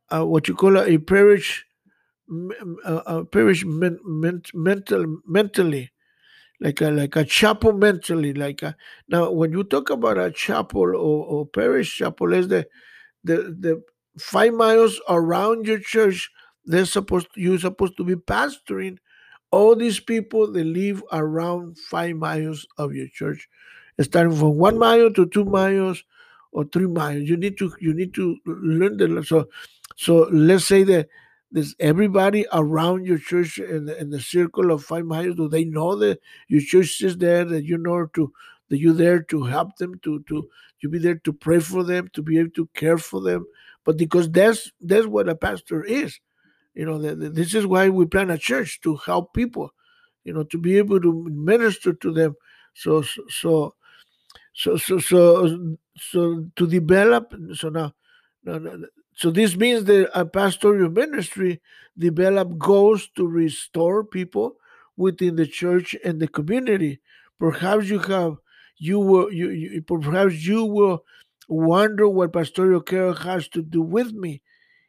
a, 0.10 0.26
what 0.26 0.48
you 0.48 0.56
call 0.56 0.78
a, 0.78 0.86
a 0.86 0.98
parish 0.98 1.66
a, 2.86 2.96
a 3.06 3.26
parish 3.26 3.64
men, 3.64 4.00
men, 4.04 4.42
mental 4.54 5.22
mentally 5.28 5.92
like 6.62 6.82
a 6.82 6.90
like 6.90 7.16
a 7.16 7.24
chapel 7.26 7.74
mentally 7.74 8.34
like 8.34 8.62
a, 8.64 8.76
now 9.10 9.30
when 9.30 9.52
you 9.52 9.64
talk 9.64 9.90
about 9.90 10.18
a 10.18 10.32
chapel 10.32 10.82
or, 10.82 10.94
or 10.96 11.46
parish 11.46 11.98
chapel 11.98 12.34
is 12.34 12.48
the 12.48 12.66
the 13.24 13.56
the 13.60 13.84
five 14.18 14.54
miles 14.54 15.00
around 15.10 15.66
your 15.66 15.80
church 15.80 16.30
they're 16.66 16.86
supposed 16.86 17.28
to, 17.34 17.42
you're 17.42 17.60
supposed 17.60 17.98
to 17.98 18.04
be 18.04 18.16
pastoring 18.16 18.98
all 19.52 19.76
these 19.76 20.00
people 20.00 20.52
they 20.52 20.64
live 20.64 21.04
around 21.12 21.78
five 21.78 22.16
miles 22.16 22.68
of 22.78 22.94
your 22.94 23.08
church. 23.08 23.48
Starting 24.02 24.36
from 24.36 24.58
one 24.58 24.78
mile 24.78 25.10
to 25.14 25.26
two 25.28 25.46
miles 25.46 26.04
or 26.52 26.66
three 26.66 26.88
miles. 26.88 27.24
You 27.24 27.38
need 27.38 27.58
to 27.60 27.72
you 27.80 27.94
need 27.94 28.14
to 28.16 28.38
learn 28.46 28.98
the 28.98 29.24
so 29.24 29.48
so 29.96 30.28
let's 30.32 30.66
say 30.66 30.84
that 30.84 31.08
there's 31.56 31.74
everybody 31.80 32.46
around 32.52 33.06
your 33.06 33.18
church 33.18 33.60
in 33.60 33.86
the, 33.86 33.98
in 33.98 34.10
the 34.10 34.20
circle 34.20 34.72
of 34.72 34.84
five 34.84 35.06
miles. 35.06 35.38
Do 35.38 35.48
they 35.48 35.64
know 35.64 35.96
that 35.96 36.20
your 36.50 36.60
church 36.60 37.00
is 37.00 37.18
there? 37.18 37.46
That 37.46 37.64
you 37.64 37.78
know 37.78 38.08
to 38.08 38.34
that 38.68 38.80
you're 38.80 38.94
there 38.94 39.24
to 39.24 39.44
help 39.44 39.78
them, 39.78 39.98
to 40.00 40.20
to 40.28 40.50
you 40.82 40.90
be 40.90 41.00
there 41.00 41.16
to 41.16 41.32
pray 41.32 41.62
for 41.62 41.86
them, 41.86 42.10
to 42.12 42.22
be 42.22 42.40
able 42.40 42.50
to 42.52 42.68
care 42.74 42.98
for 42.98 43.22
them. 43.22 43.46
But 43.86 43.96
because 43.96 44.30
that's 44.30 44.70
that's 44.82 45.08
what 45.08 45.30
a 45.30 45.36
pastor 45.36 45.82
is. 45.86 46.20
You 46.74 46.86
know, 46.86 46.98
that, 46.98 47.34
this 47.34 47.56
is 47.56 47.66
why 47.66 47.88
we 47.88 48.06
plan 48.06 48.32
a 48.32 48.38
church 48.38 48.82
to 48.82 48.98
help 48.98 49.34
people. 49.34 49.70
You 50.26 50.34
know, 50.34 50.44
to 50.44 50.58
be 50.58 50.78
able 50.78 51.00
to 51.00 51.24
minister 51.30 51.94
to 51.94 52.12
them. 52.12 52.36
So 52.74 53.02
so 53.30 53.76
so 54.52 54.76
so 54.76 55.00
so 55.00 55.78
so 55.96 56.46
to 56.58 56.68
develop. 56.68 57.34
So 57.54 57.70
now, 57.70 57.94
now 58.44 58.60
so 59.16 59.32
this 59.32 59.56
means 59.56 59.86
that 59.86 60.10
a 60.18 60.26
pastoral 60.26 60.90
ministry 60.90 61.62
develop 61.98 62.58
goals 62.58 63.08
to 63.16 63.28
restore 63.28 64.04
people 64.04 64.58
within 64.98 65.36
the 65.36 65.48
church 65.48 65.96
and 66.04 66.20
the 66.20 66.28
community. 66.28 67.00
Perhaps 67.40 67.90
you 67.90 68.00
have 68.00 68.38
you 68.78 69.00
will 69.00 69.32
you, 69.32 69.50
you 69.52 69.82
perhaps 69.82 70.46
you 70.46 70.66
will 70.66 71.04
wonder 71.48 72.10
what 72.10 72.34
pastoral 72.34 72.82
care 72.82 73.14
has 73.14 73.48
to 73.50 73.62
do 73.62 73.82
with 73.82 74.12
me. 74.14 74.42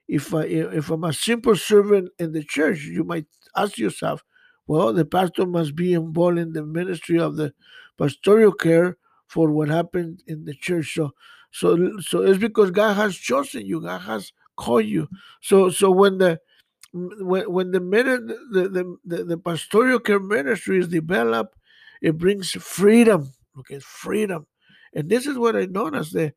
If 0.09 0.35
I 0.35 0.45
if 0.45 0.91
I'm 0.91 1.05
a 1.05 1.13
simple 1.13 1.57
servant 1.57 2.11
in 2.19 2.33
the 2.33 2.43
church, 2.45 2.83
you 2.85 3.05
might 3.05 3.27
ask 3.57 3.79
yourself, 3.79 4.25
well, 4.67 4.93
the 4.93 5.05
pastor 5.05 5.47
must 5.47 5.75
be 5.77 5.93
involved 5.95 6.39
in 6.39 6.53
the 6.53 6.65
ministry 6.65 7.19
of 7.19 7.37
the 7.37 7.55
pastoral 7.99 8.53
care 8.53 8.99
for 9.27 9.51
what 9.51 9.69
happened 9.69 10.23
in 10.27 10.45
the 10.45 10.55
church. 10.55 10.95
So 10.95 11.13
so 11.57 11.99
so 12.01 12.21
it's 12.21 12.39
because 12.39 12.71
God 12.71 12.95
has 12.95 13.17
chosen 13.17 13.65
you. 13.65 13.81
God 13.81 14.03
has 14.03 14.31
called 14.57 14.85
you. 14.85 15.09
So 15.41 15.71
so 15.71 15.91
when 15.91 16.19
the 16.19 16.39
when, 16.93 17.51
when 17.51 17.71
the 17.71 17.81
the, 17.81 18.97
the, 19.05 19.25
the, 19.25 19.39
pastoral 19.39 19.99
care 20.01 20.21
ministry 20.21 20.79
is 20.79 20.89
developed, 20.89 21.57
it 22.03 22.19
brings 22.19 22.51
freedom. 22.51 23.33
Okay, 23.59 23.79
freedom. 23.79 24.47
And 24.93 25.09
this 25.09 25.27
is 25.27 25.39
what 25.39 25.57
I 25.57 25.65
noticed 25.65 26.13
that 26.13 26.35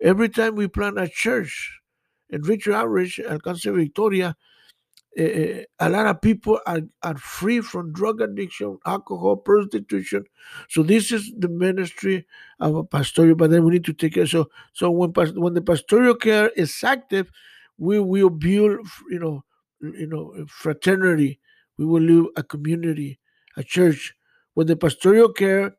every 0.00 0.30
time 0.30 0.54
we 0.54 0.68
plant 0.68 0.98
a 0.98 1.06
church 1.06 1.78
in 2.30 2.42
Victory 2.42 2.74
Outreach, 2.74 3.20
Alcance 3.28 3.64
Victoria, 3.64 4.36
uh, 5.18 5.62
a 5.78 5.90
lot 5.90 6.06
of 6.06 6.22
people 6.22 6.58
are, 6.66 6.80
are 7.02 7.16
free 7.18 7.60
from 7.60 7.92
drug 7.92 8.20
addiction, 8.22 8.78
alcohol, 8.86 9.36
prostitution. 9.36 10.24
So 10.70 10.82
this 10.82 11.12
is 11.12 11.30
the 11.36 11.48
ministry 11.48 12.26
of 12.60 12.74
a 12.76 12.84
pastoral, 12.84 13.34
but 13.34 13.50
then 13.50 13.64
we 13.64 13.72
need 13.72 13.84
to 13.84 13.92
take 13.92 14.14
care. 14.14 14.26
So 14.26 14.48
so 14.72 14.90
when 14.90 15.10
when 15.10 15.54
the 15.54 15.60
pastoral 15.60 16.14
care 16.14 16.48
is 16.56 16.82
active, 16.82 17.30
we 17.76 18.00
will 18.00 18.30
build, 18.30 18.78
you 19.10 19.18
know, 19.18 19.44
you 19.80 20.06
know, 20.06 20.46
fraternity. 20.48 21.40
We 21.76 21.84
will 21.84 22.02
live 22.02 22.26
a 22.36 22.42
community, 22.42 23.18
a 23.56 23.62
church. 23.62 24.14
When 24.54 24.66
the 24.66 24.76
pastoral 24.76 25.32
care 25.32 25.76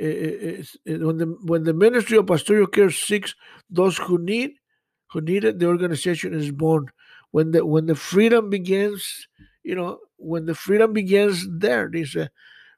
eh, 0.00 0.06
is, 0.06 0.76
when 0.86 1.18
the 1.18 1.36
when 1.44 1.64
the 1.64 1.74
ministry 1.74 2.16
of 2.16 2.26
pastoral 2.26 2.66
care 2.66 2.90
seeks 2.90 3.34
those 3.68 3.98
who 3.98 4.16
need, 4.16 4.52
who 5.10 5.20
need 5.20 5.44
it, 5.44 5.58
the 5.58 5.66
organization 5.66 6.32
is 6.32 6.50
born 6.50 6.88
when 7.30 7.52
the 7.52 7.64
when 7.64 7.86
the 7.86 7.94
freedom 7.94 8.50
begins, 8.50 9.28
you 9.62 9.74
know, 9.74 9.98
when 10.16 10.46
the 10.46 10.54
freedom 10.54 10.92
begins 10.92 11.46
there, 11.50 11.88
they 11.92 12.04
say, 12.04 12.28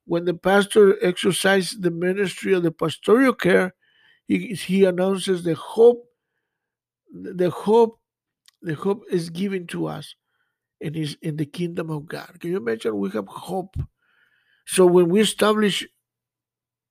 when 0.04 0.24
the 0.24 0.34
pastor 0.34 0.96
exercises 1.04 1.78
the 1.78 1.90
ministry 1.90 2.52
of 2.52 2.62
the 2.62 2.72
pastoral 2.72 3.32
care, 3.32 3.74
he, 4.26 4.54
he 4.54 4.84
announces 4.84 5.44
the 5.44 5.54
hope, 5.54 6.04
the 7.12 7.50
hope, 7.50 8.00
the 8.62 8.74
hope 8.74 9.04
is 9.10 9.30
given 9.30 9.66
to 9.68 9.86
us 9.86 10.14
and 10.80 10.96
is 10.96 11.16
in 11.22 11.36
the 11.36 11.46
kingdom 11.46 11.90
of 11.90 12.06
God. 12.06 12.40
Can 12.40 12.50
you 12.50 12.56
imagine 12.56 12.96
we 12.96 13.10
have 13.10 13.28
hope? 13.28 13.76
So 14.66 14.86
when 14.86 15.08
we 15.08 15.20
establish 15.20 15.86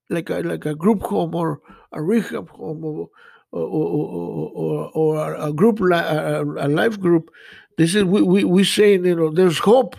like 0.10 0.30
a 0.30 0.40
like 0.40 0.66
a 0.66 0.76
group 0.76 1.04
home 1.04 1.36
or 1.36 1.62
a 1.92 2.02
rehab 2.02 2.50
home 2.50 2.84
or 2.84 3.10
or, 3.52 3.62
or, 3.62 4.52
or, 4.54 4.92
or 4.94 5.36
a 5.36 5.52
group 5.54 5.80
a, 5.80 6.68
life 6.68 7.00
group, 7.00 7.32
this 7.78 7.96
is 7.96 8.04
we, 8.04 8.22
we 8.22 8.44
we 8.44 8.64
saying 8.64 9.06
you 9.06 9.16
know 9.16 9.32
there's 9.32 9.60
hope, 9.60 9.96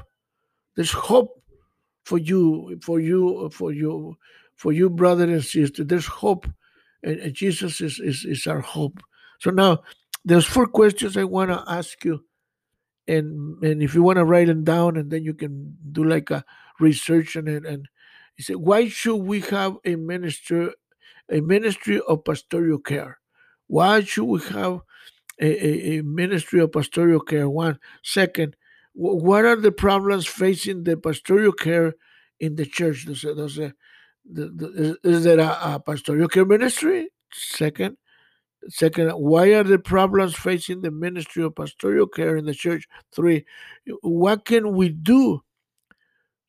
there's 0.76 0.92
hope 0.92 1.42
for 2.04 2.18
you 2.18 2.78
for 2.82 3.00
you 3.00 3.50
for 3.52 3.72
you 3.72 4.16
for 4.56 4.72
you 4.72 4.90
brother 4.90 5.24
and 5.24 5.44
sister. 5.44 5.84
There's 5.84 6.06
hope, 6.06 6.46
and, 7.02 7.18
and 7.18 7.34
Jesus 7.34 7.80
is, 7.80 7.98
is 7.98 8.24
is 8.24 8.46
our 8.46 8.60
hope. 8.60 9.00
So 9.38 9.50
now 9.50 9.80
there's 10.24 10.46
four 10.46 10.66
questions 10.66 11.16
I 11.16 11.24
want 11.24 11.50
to 11.50 11.64
ask 11.66 12.04
you, 12.04 12.24
and 13.08 13.62
and 13.62 13.82
if 13.82 13.94
you 13.94 14.02
want 14.02 14.18
to 14.18 14.24
write 14.24 14.48
them 14.48 14.64
down, 14.64 14.96
and 14.96 15.10
then 15.10 15.24
you 15.24 15.34
can 15.34 15.76
do 15.92 16.04
like 16.04 16.30
a 16.30 16.44
research 16.78 17.36
on 17.36 17.48
it. 17.48 17.64
And 17.64 17.88
you 18.36 18.44
say, 18.44 18.54
why 18.54 18.88
should 18.88 19.16
we 19.16 19.40
have 19.42 19.76
a 19.84 19.96
minister, 19.96 20.72
a 21.30 21.40
ministry 21.40 22.00
of 22.08 22.24
pastoral 22.24 22.78
care? 22.78 23.19
Why 23.70 24.02
should 24.02 24.24
we 24.24 24.40
have 24.50 24.80
a, 25.40 25.98
a, 25.98 26.02
ministry 26.02 26.60
of 26.60 26.72
pastoral 26.72 27.20
care. 27.20 27.48
One 27.48 27.78
second, 28.02 28.56
what 28.92 29.44
are 29.44 29.56
the 29.56 29.72
problems 29.72 30.26
facing 30.26 30.84
the 30.84 30.96
pastoral 30.96 31.52
care 31.52 31.94
in 32.38 32.56
the 32.56 32.66
church? 32.66 33.06
Does, 33.06 33.22
does, 33.22 33.58
is, 33.58 34.96
is 35.02 35.24
there 35.24 35.40
a, 35.40 35.58
a 35.62 35.82
pastoral 35.84 36.28
care 36.28 36.44
ministry? 36.44 37.08
Second, 37.32 37.96
Second, 38.68 39.12
why 39.12 39.54
are 39.54 39.64
the 39.64 39.78
problems 39.78 40.36
facing 40.36 40.82
the 40.82 40.90
ministry 40.90 41.42
of 41.42 41.54
pastoral 41.54 42.06
care 42.06 42.36
in 42.36 42.44
the 42.44 42.52
church? 42.52 42.86
Three, 43.10 43.46
what 44.02 44.44
can 44.44 44.76
we 44.76 44.90
do 44.90 45.40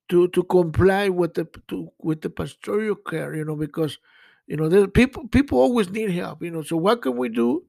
to 0.09 0.27
to 0.27 0.43
comply 0.43 1.07
with 1.07 1.35
the 1.35 1.47
to, 1.69 1.87
with 1.99 2.19
the 2.19 2.29
pastoral 2.29 2.95
care? 2.95 3.33
You 3.33 3.45
know, 3.45 3.55
because 3.55 3.97
you 4.47 4.57
know, 4.57 4.87
people 4.87 5.27
people 5.27 5.59
always 5.59 5.89
need 5.89 6.11
help. 6.11 6.43
You 6.43 6.51
know, 6.51 6.61
so 6.61 6.77
what 6.77 7.01
can 7.01 7.15
we 7.17 7.29
do 7.29 7.65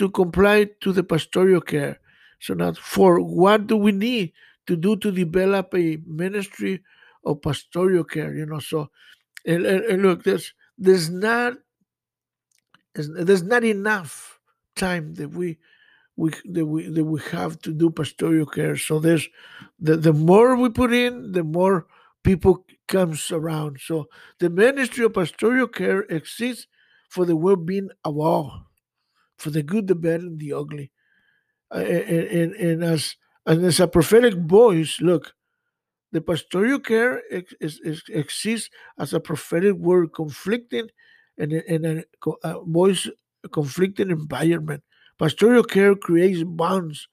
to 0.00 0.08
comply 0.08 0.66
to 0.80 0.92
the 0.92 1.04
pastoral 1.04 1.60
care. 1.60 2.00
So 2.40 2.54
now, 2.54 2.72
for 2.72 3.20
what 3.20 3.66
do 3.66 3.76
we 3.76 3.92
need 3.92 4.32
to 4.66 4.74
do 4.74 4.96
to 4.96 5.12
develop 5.12 5.74
a 5.74 5.98
ministry 6.06 6.82
of 7.26 7.42
pastoral 7.42 8.04
care? 8.04 8.34
You 8.34 8.46
know, 8.46 8.60
so 8.60 8.90
and, 9.46 9.66
and, 9.66 9.84
and 9.84 10.02
look, 10.02 10.24
there's 10.24 10.54
there's 10.78 11.10
not 11.10 11.54
there's 12.94 13.42
not 13.42 13.62
enough 13.62 14.40
time 14.74 15.14
that 15.14 15.30
we 15.30 15.58
we 16.16 16.30
that 16.46 16.64
we 16.64 16.88
that 16.88 17.04
we 17.04 17.20
have 17.32 17.60
to 17.60 17.72
do 17.72 17.90
pastoral 17.90 18.46
care. 18.46 18.76
So 18.76 19.00
there's 19.00 19.28
the 19.78 19.96
the 19.96 20.14
more 20.14 20.56
we 20.56 20.70
put 20.70 20.94
in, 20.94 21.32
the 21.32 21.44
more 21.44 21.86
people 22.24 22.64
comes 22.88 23.30
around. 23.30 23.78
So 23.80 24.06
the 24.38 24.50
ministry 24.50 25.04
of 25.04 25.14
pastoral 25.14 25.68
care 25.68 26.02
exists 26.02 26.66
for 27.08 27.24
the 27.24 27.36
well-being 27.36 27.90
of 28.04 28.18
all 28.18 28.70
for 29.40 29.50
the 29.50 29.62
good, 29.62 29.86
the 29.86 29.94
bad, 29.94 30.20
and 30.20 30.38
the 30.38 30.52
ugly. 30.52 30.92
And, 31.70 31.86
and, 31.88 32.54
and 32.54 32.84
as 32.84 33.16
and 33.46 33.64
as 33.64 33.80
a 33.80 33.88
prophetic 33.88 34.34
voice, 34.34 35.00
look, 35.00 35.32
the 36.12 36.20
pastoral 36.20 36.78
care 36.78 37.22
is, 37.30 37.80
is, 37.82 38.02
exists 38.10 38.68
as 38.98 39.14
a 39.14 39.20
prophetic 39.20 39.74
word 39.76 40.12
conflicting 40.12 40.88
and 41.38 41.52
in 41.52 41.86
a, 41.86 42.04
a 42.44 42.62
voice 42.62 43.08
conflicting 43.50 44.10
environment. 44.10 44.82
Pastoral 45.18 45.64
care 45.64 45.94
creates 45.94 46.42
bonds, 46.44 47.08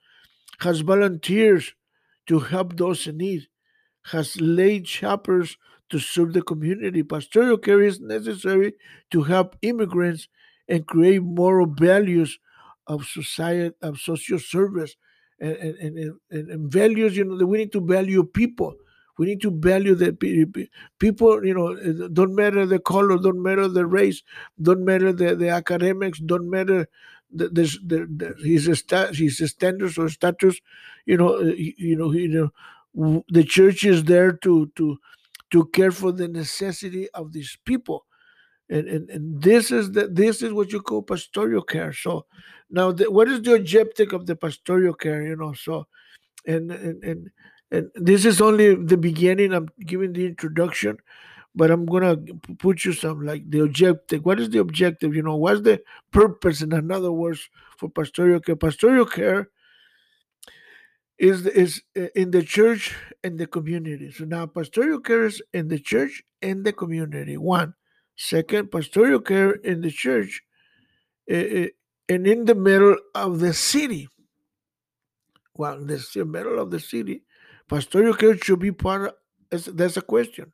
has 0.59 0.81
volunteers 0.81 1.73
to 2.25 2.39
help 2.39 2.75
those 2.75 3.07
in 3.07 3.17
need, 3.17 3.47
has 4.11 4.39
laid 4.39 4.87
shepherds 4.87 5.57
to 5.89 5.99
serve 5.99 6.33
the 6.33 6.41
community. 6.41 7.03
Pastoral 7.03 7.57
care 7.57 7.81
is 7.81 7.99
necessary 7.99 8.73
to 9.11 9.23
help 9.23 9.55
immigrants 9.61 10.27
and 10.67 10.85
create 10.85 11.23
moral 11.23 11.67
values 11.67 12.39
of 12.87 13.05
society 13.05 13.75
of 13.81 13.97
social 13.99 14.39
service 14.39 14.95
and, 15.39 15.55
and, 15.55 15.97
and, 15.97 16.49
and, 16.49 16.71
values 16.71 17.15
you 17.15 17.25
know 17.25 17.37
that 17.37 17.45
we 17.45 17.57
need 17.57 17.71
to 17.71 17.81
value 17.81 18.23
people 18.23 18.73
we 19.17 19.25
need 19.25 19.41
to 19.41 19.51
value 19.51 19.93
the 19.93 20.13
people 20.99 21.45
you 21.45 21.53
know 21.53 21.73
eh, 21.75 22.07
don't 22.13 22.33
matter 22.33 22.65
the 22.65 22.79
color 22.79 23.17
don't 23.17 23.41
matter 23.41 23.67
the 23.67 23.85
race 23.85 24.23
don't 24.61 24.83
matter 24.83 25.11
the, 25.13 25.35
the 25.35 25.49
academics 25.49 26.19
don't 26.19 26.49
matter 26.49 26.87
the, 27.31 27.49
the, 27.49 28.07
the, 28.09 28.35
his, 28.43 28.65
his 29.37 29.49
standards 29.51 29.97
or 29.97 30.09
status 30.09 30.59
you 31.05 31.17
know 31.17 31.35
eh, 31.35 31.73
you 31.77 31.95
know 31.95 32.11
you 32.11 32.27
know 32.27 32.49
the 32.97 33.43
church 33.43 33.83
is 33.83 34.03
there 34.03 34.31
to 34.31 34.71
to 34.75 34.97
to 35.51 35.65
care 35.67 35.91
for 35.91 36.11
the 36.11 36.27
necessity 36.27 37.07
of 37.13 37.31
these 37.31 37.57
people. 37.63 38.05
And, 38.69 38.87
and, 38.89 39.09
and 39.09 39.41
this 39.41 39.71
is 39.71 39.91
the 39.91 40.07
this 40.07 40.41
is 40.41 40.51
what 40.51 40.71
you 40.71 40.81
call 40.81 41.01
pastoral 41.01 41.61
care. 41.61 41.93
So 41.93 42.25
now 42.69 42.91
the, 42.91 43.09
what 43.09 43.29
is 43.29 43.41
the 43.41 43.53
objective 43.53 44.11
of 44.13 44.25
the 44.25 44.35
pastoral 44.35 44.93
care 44.93 45.21
you 45.21 45.35
know? 45.35 45.53
So 45.53 45.87
and 46.45 46.71
and 46.71 47.03
and, 47.03 47.29
and 47.71 47.91
this 47.95 48.25
is 48.25 48.41
only 48.41 48.75
the 48.75 48.97
beginning. 48.97 49.53
I'm 49.53 49.69
giving 49.85 50.13
the 50.13 50.25
introduction 50.25 50.97
but 51.55 51.71
i'm 51.71 51.87
gonna 51.87 52.15
put 52.59 52.85
you 52.85 52.93
some 52.93 53.25
like 53.25 53.49
the 53.49 53.59
objective. 53.59 54.23
What 54.23 54.39
is 54.39 54.49
the 54.51 54.59
objective? 54.59 55.15
You 55.15 55.23
know 55.23 55.35
what's 55.35 55.61
the 55.61 55.81
purpose 56.11 56.61
in 56.61 56.71
another 56.71 57.11
words 57.11 57.49
for 57.77 57.89
pastoral 57.89 58.39
care? 58.39 58.55
Pastoral 58.55 59.05
care 59.05 59.49
is 61.17 61.45
is 61.47 61.81
uh, 61.97 62.07
in 62.15 62.31
the 62.31 62.43
church 62.43 62.95
and 63.23 63.39
the 63.39 63.47
community 63.47 64.11
so 64.11 64.23
now 64.25 64.45
pastoral 64.45 64.99
care 64.99 65.25
is 65.25 65.41
in 65.53 65.67
the 65.67 65.79
church 65.79 66.23
and 66.41 66.63
the 66.63 66.73
community 66.73 67.37
one 67.37 67.73
Second, 68.17 68.71
pastoral 68.71 69.19
care 69.19 69.51
in 69.51 69.81
the 69.81 69.91
church 69.91 70.41
uh, 71.31 71.69
and 72.09 72.25
in 72.25 72.45
the 72.45 72.55
middle 72.55 72.97
of 73.13 73.39
the 73.39 73.53
city. 73.53 74.09
Well, 75.55 75.75
in 75.75 75.87
the 75.87 76.25
middle 76.25 76.59
of 76.59 76.71
the 76.71 76.79
city, 76.79 77.23
pastoral 77.69 78.15
care 78.15 78.35
should 78.35 78.59
be 78.59 78.71
part 78.71 79.13
of, 79.51 79.77
that's 79.77 79.97
a 79.97 80.01
question. 80.01 80.51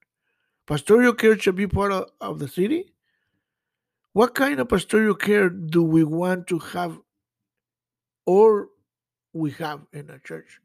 Pastoral 0.68 1.14
care 1.14 1.40
should 1.40 1.56
be 1.56 1.68
part 1.68 1.94
of, 1.94 2.10
of 2.20 2.40
the 2.40 2.50
city? 2.50 2.94
What 4.12 4.36
kind 4.36 4.60
of 4.60 4.68
pastoral 4.68 5.16
care 5.16 5.50
do 5.50 5.84
we 5.84 6.04
want 6.04 6.48
to 6.48 6.60
have 6.60 7.00
or 8.26 8.68
we 9.34 9.52
have 9.52 9.86
in 9.94 10.10
a 10.10 10.20
church? 10.20 10.60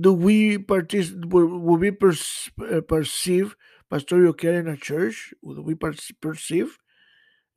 Do 0.00 0.12
we 0.12 0.58
participate, 0.58 1.24
will 1.32 1.76
we 1.76 1.90
perceive 1.90 3.56
pastoral 3.90 4.32
care 4.32 4.60
in 4.60 4.68
a 4.68 4.76
church? 4.76 5.34
Do 5.42 5.62
we 5.62 5.74
perceive? 5.74 6.78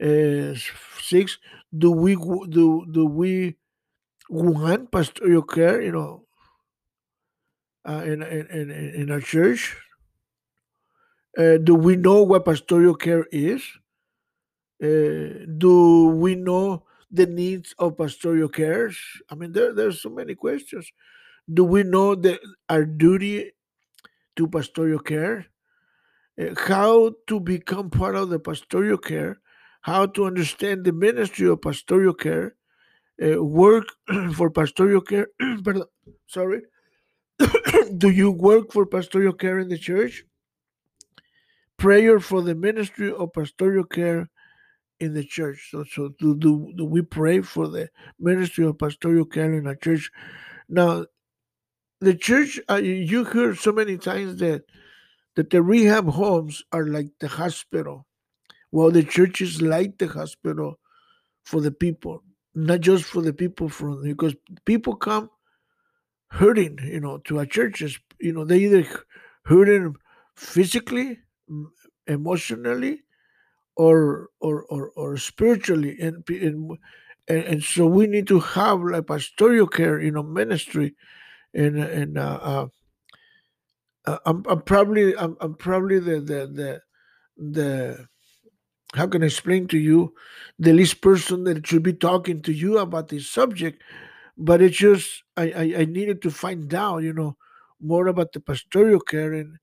Uh, 0.02 0.56
six, 1.02 1.40
do 1.78 1.92
we 1.92 2.16
do 2.16 2.86
do 2.92 3.06
we 3.06 3.58
want 4.30 4.92
pastoral 4.92 5.44
care? 5.44 5.82
You 5.82 5.94
know, 5.94 6.28
uh, 7.88 8.04
in, 8.06 8.22
in 8.24 8.48
in 8.48 8.72
in 8.72 9.10
a 9.12 9.22
church. 9.22 9.78
Uh, 11.38 11.58
do 11.58 11.76
we 11.76 11.96
know 11.96 12.24
what 12.24 12.46
pastoral 12.46 12.96
care 12.96 13.26
is? 13.32 13.64
Do 14.80 16.08
we 16.20 16.36
know 16.36 16.84
the 17.12 17.28
needs 17.28 17.76
of 17.78 17.98
pastoral 17.98 18.50
care? 18.50 18.92
I 19.30 19.36
mean, 19.36 19.52
there 19.52 19.74
there's 19.74 20.02
so 20.02 20.10
many 20.10 20.36
questions. 20.36 20.92
Do 21.52 21.64
we 21.66 21.84
know 21.84 22.16
that 22.16 22.40
our 22.70 22.86
duty 22.86 23.52
to 24.38 24.48
pastoral 24.48 25.00
care? 25.00 25.48
uh, 26.40 26.56
how 26.58 27.14
to 27.28 27.40
become 27.40 27.90
part 27.90 28.16
of 28.16 28.30
the 28.30 28.40
pastoral 28.40 28.98
care, 28.98 29.40
how 29.82 30.06
to 30.06 30.26
understand 30.26 30.86
the 30.86 30.92
ministry 30.94 31.48
of 31.48 31.62
pastoral 31.62 32.14
care, 32.14 32.56
uh, 33.24 33.44
work 33.44 33.86
for 34.36 34.50
pastoral 34.50 35.02
care. 35.02 35.28
pardon, 35.64 35.84
sorry. 36.28 36.62
Do 37.98 38.10
you 38.10 38.32
work 38.32 38.72
for 38.72 38.86
pastoral 38.86 39.34
care 39.34 39.60
in 39.60 39.70
the 39.70 39.78
church? 39.78 40.24
Prayer 41.78 42.20
for 42.20 42.42
the 42.42 42.56
ministry 42.56 43.12
of 43.12 43.34
pastoral 43.34 43.84
care 43.84 44.30
in 45.02 45.14
the 45.14 45.24
church. 45.26 45.70
So, 45.72 45.84
so 45.84 46.10
do, 46.20 46.36
do, 46.36 46.72
do 46.78 46.86
we 46.86 47.02
pray 47.02 47.42
for 47.42 47.68
the 47.68 47.90
ministry 48.20 48.66
of 48.66 48.78
pastoral 48.78 49.26
care 49.26 49.52
in 49.52 49.68
a 49.68 49.76
church? 49.76 50.12
Now, 50.70 51.08
the 52.00 52.16
church, 52.16 52.60
uh, 52.70 52.76
you 52.76 53.24
heard 53.24 53.58
so 53.58 53.72
many 53.72 53.98
times 53.98 54.38
that 54.38 54.64
that 55.36 55.50
the 55.50 55.62
rehab 55.62 56.08
homes 56.10 56.64
are 56.72 56.86
like 56.86 57.08
the 57.20 57.28
hospital. 57.28 58.06
Well, 58.72 58.92
the 58.92 59.04
church 59.04 59.42
is 59.42 59.62
like 59.62 59.98
the 59.98 60.08
hospital 60.08 60.80
for 61.44 61.62
the 61.62 61.72
people, 61.72 62.24
not 62.54 62.82
just 62.82 63.06
for 63.06 63.22
the 63.22 63.34
people 63.34 63.70
from 63.70 64.04
because 64.04 64.36
people 64.66 64.96
come 64.96 65.30
hurting, 66.30 66.80
you 66.84 67.00
know, 67.00 67.18
to 67.20 67.40
our 67.40 67.46
churches. 67.46 68.00
You 68.20 68.34
know, 68.34 68.46
they 68.46 68.60
either 68.60 68.86
hurting 69.46 69.96
physically, 70.36 71.20
emotionally, 72.08 73.04
or 73.76 74.30
or 74.40 74.66
or, 74.66 74.92
or 74.96 75.18
spiritually, 75.18 75.98
and, 76.00 76.24
and 76.30 76.78
and 77.28 77.64
so 77.64 77.86
we 77.86 78.08
need 78.08 78.28
to 78.28 78.40
have 78.40 78.82
like 78.82 79.08
pastoral 79.08 79.68
care, 79.68 80.00
you 80.02 80.12
know, 80.12 80.24
ministry, 80.24 80.96
and 81.54 81.78
and 81.78 82.18
uh, 82.18 82.40
uh, 82.42 82.68
uh, 84.06 84.18
I'm, 84.26 84.44
I'm 84.48 84.62
probably 84.62 85.16
I'm, 85.18 85.38
I'm 85.40 85.56
probably 85.56 86.00
the 86.00 86.20
the 86.20 86.48
the 86.48 86.82
the 87.38 88.08
how 88.94 89.08
can 89.08 89.24
I 89.24 89.28
explain 89.28 89.68
to 89.70 89.78
you? 89.78 90.14
The 90.60 90.74
least 90.74 91.02
person 91.02 91.46
that 91.46 91.66
should 91.66 91.84
be 91.84 91.94
talking 91.94 92.42
to 92.42 92.52
you 92.52 92.78
about 92.78 93.08
this 93.08 93.30
subject, 93.30 93.82
but 94.38 94.62
it's 94.62 94.78
just 94.78 95.24
I, 95.38 95.52
I, 95.52 95.74
I 95.82 95.86
needed 95.86 96.22
to 96.24 96.32
find 96.32 96.74
out, 96.74 97.00
you 97.04 97.14
know, 97.14 97.38
more 97.80 98.08
about 98.08 98.34
the 98.34 98.40
pastoral 98.42 99.00
care. 99.00 99.34
And 99.34 99.58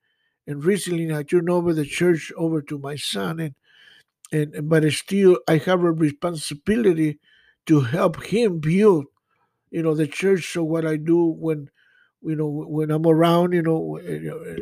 and 0.47 0.65
recently 0.65 1.15
I 1.15 1.25
turned 1.25 1.51
over 1.51 1.75
the 1.75 1.85
church 1.85 2.33
over 2.37 2.63
to 2.63 2.79
my 2.79 2.97
son 2.97 3.41
and 3.41 3.55
and 4.33 4.69
but 4.69 4.85
still 4.93 5.39
I 5.49 5.59
have 5.59 5.83
a 5.85 5.93
responsibility 5.93 7.19
to 7.67 7.81
help 7.81 8.25
him 8.25 8.61
build, 8.61 9.07
you 9.71 9.83
know, 9.83 9.95
the 9.95 10.07
church. 10.07 10.53
So 10.53 10.65
what 10.65 10.87
I 10.87 10.97
do 10.97 11.25
when 11.27 11.71
you 12.23 12.37
know 12.37 12.49
when 12.49 12.91
i'm 12.91 13.07
around 13.07 13.53
you 13.55 13.63
know 13.63 13.99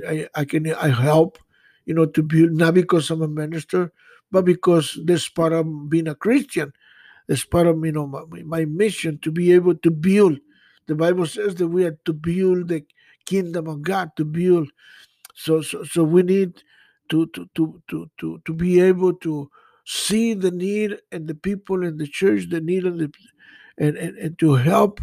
i, 0.09 0.29
I 0.35 0.45
can 0.45 0.73
i 0.75 0.89
help 0.89 1.39
you 1.87 1.95
know 1.95 2.07
to 2.07 2.23
build 2.23 2.53
not 2.53 2.75
because 2.75 3.11
i'm 3.11 3.23
a 3.23 3.29
minister 3.29 3.93
but 4.31 4.45
because 4.45 4.99
this 5.05 5.29
part 5.29 5.53
of 5.55 5.91
being 5.91 6.09
a 6.09 6.15
christian 6.15 6.73
this 7.29 7.45
part 7.45 7.67
of 7.67 7.85
you 7.85 7.93
know 7.93 8.07
my, 8.07 8.43
my 8.45 8.65
mission 8.67 9.19
to 9.23 9.33
be 9.33 9.53
able 9.53 9.75
to 9.77 9.91
build 9.91 10.39
the 10.89 10.95
bible 10.95 11.27
says 11.27 11.57
that 11.57 11.69
we 11.69 11.85
are 11.85 11.99
to 12.05 12.13
build 12.13 12.69
the 12.69 12.85
kingdom 13.27 13.69
of 13.69 13.83
god 13.83 14.11
to 14.17 14.25
build 14.25 14.69
so 15.35 15.63
so, 15.63 15.85
so 15.85 16.05
we 16.05 16.23
need 16.23 16.63
to 17.09 17.27
to, 17.27 17.49
to 17.89 18.11
to 18.19 18.41
to 18.45 18.55
be 18.55 18.81
able 18.81 19.15
to 19.15 19.51
see 19.85 20.35
the 20.35 20.51
need 20.51 20.99
and 21.13 21.29
the 21.29 21.35
people 21.35 21.85
in 21.85 21.97
the 21.97 22.07
church 22.07 22.49
the 22.51 22.61
need 22.61 22.85
and 22.85 22.99
the 22.99 23.13
and, 23.79 23.97
and, 23.97 24.17
and 24.19 24.39
to 24.39 24.55
help 24.55 25.01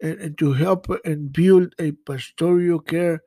and, 0.00 0.18
and 0.20 0.38
to 0.38 0.52
help 0.52 0.86
and 1.04 1.32
build 1.32 1.74
a 1.78 1.92
pastoral 1.92 2.80
care 2.80 3.22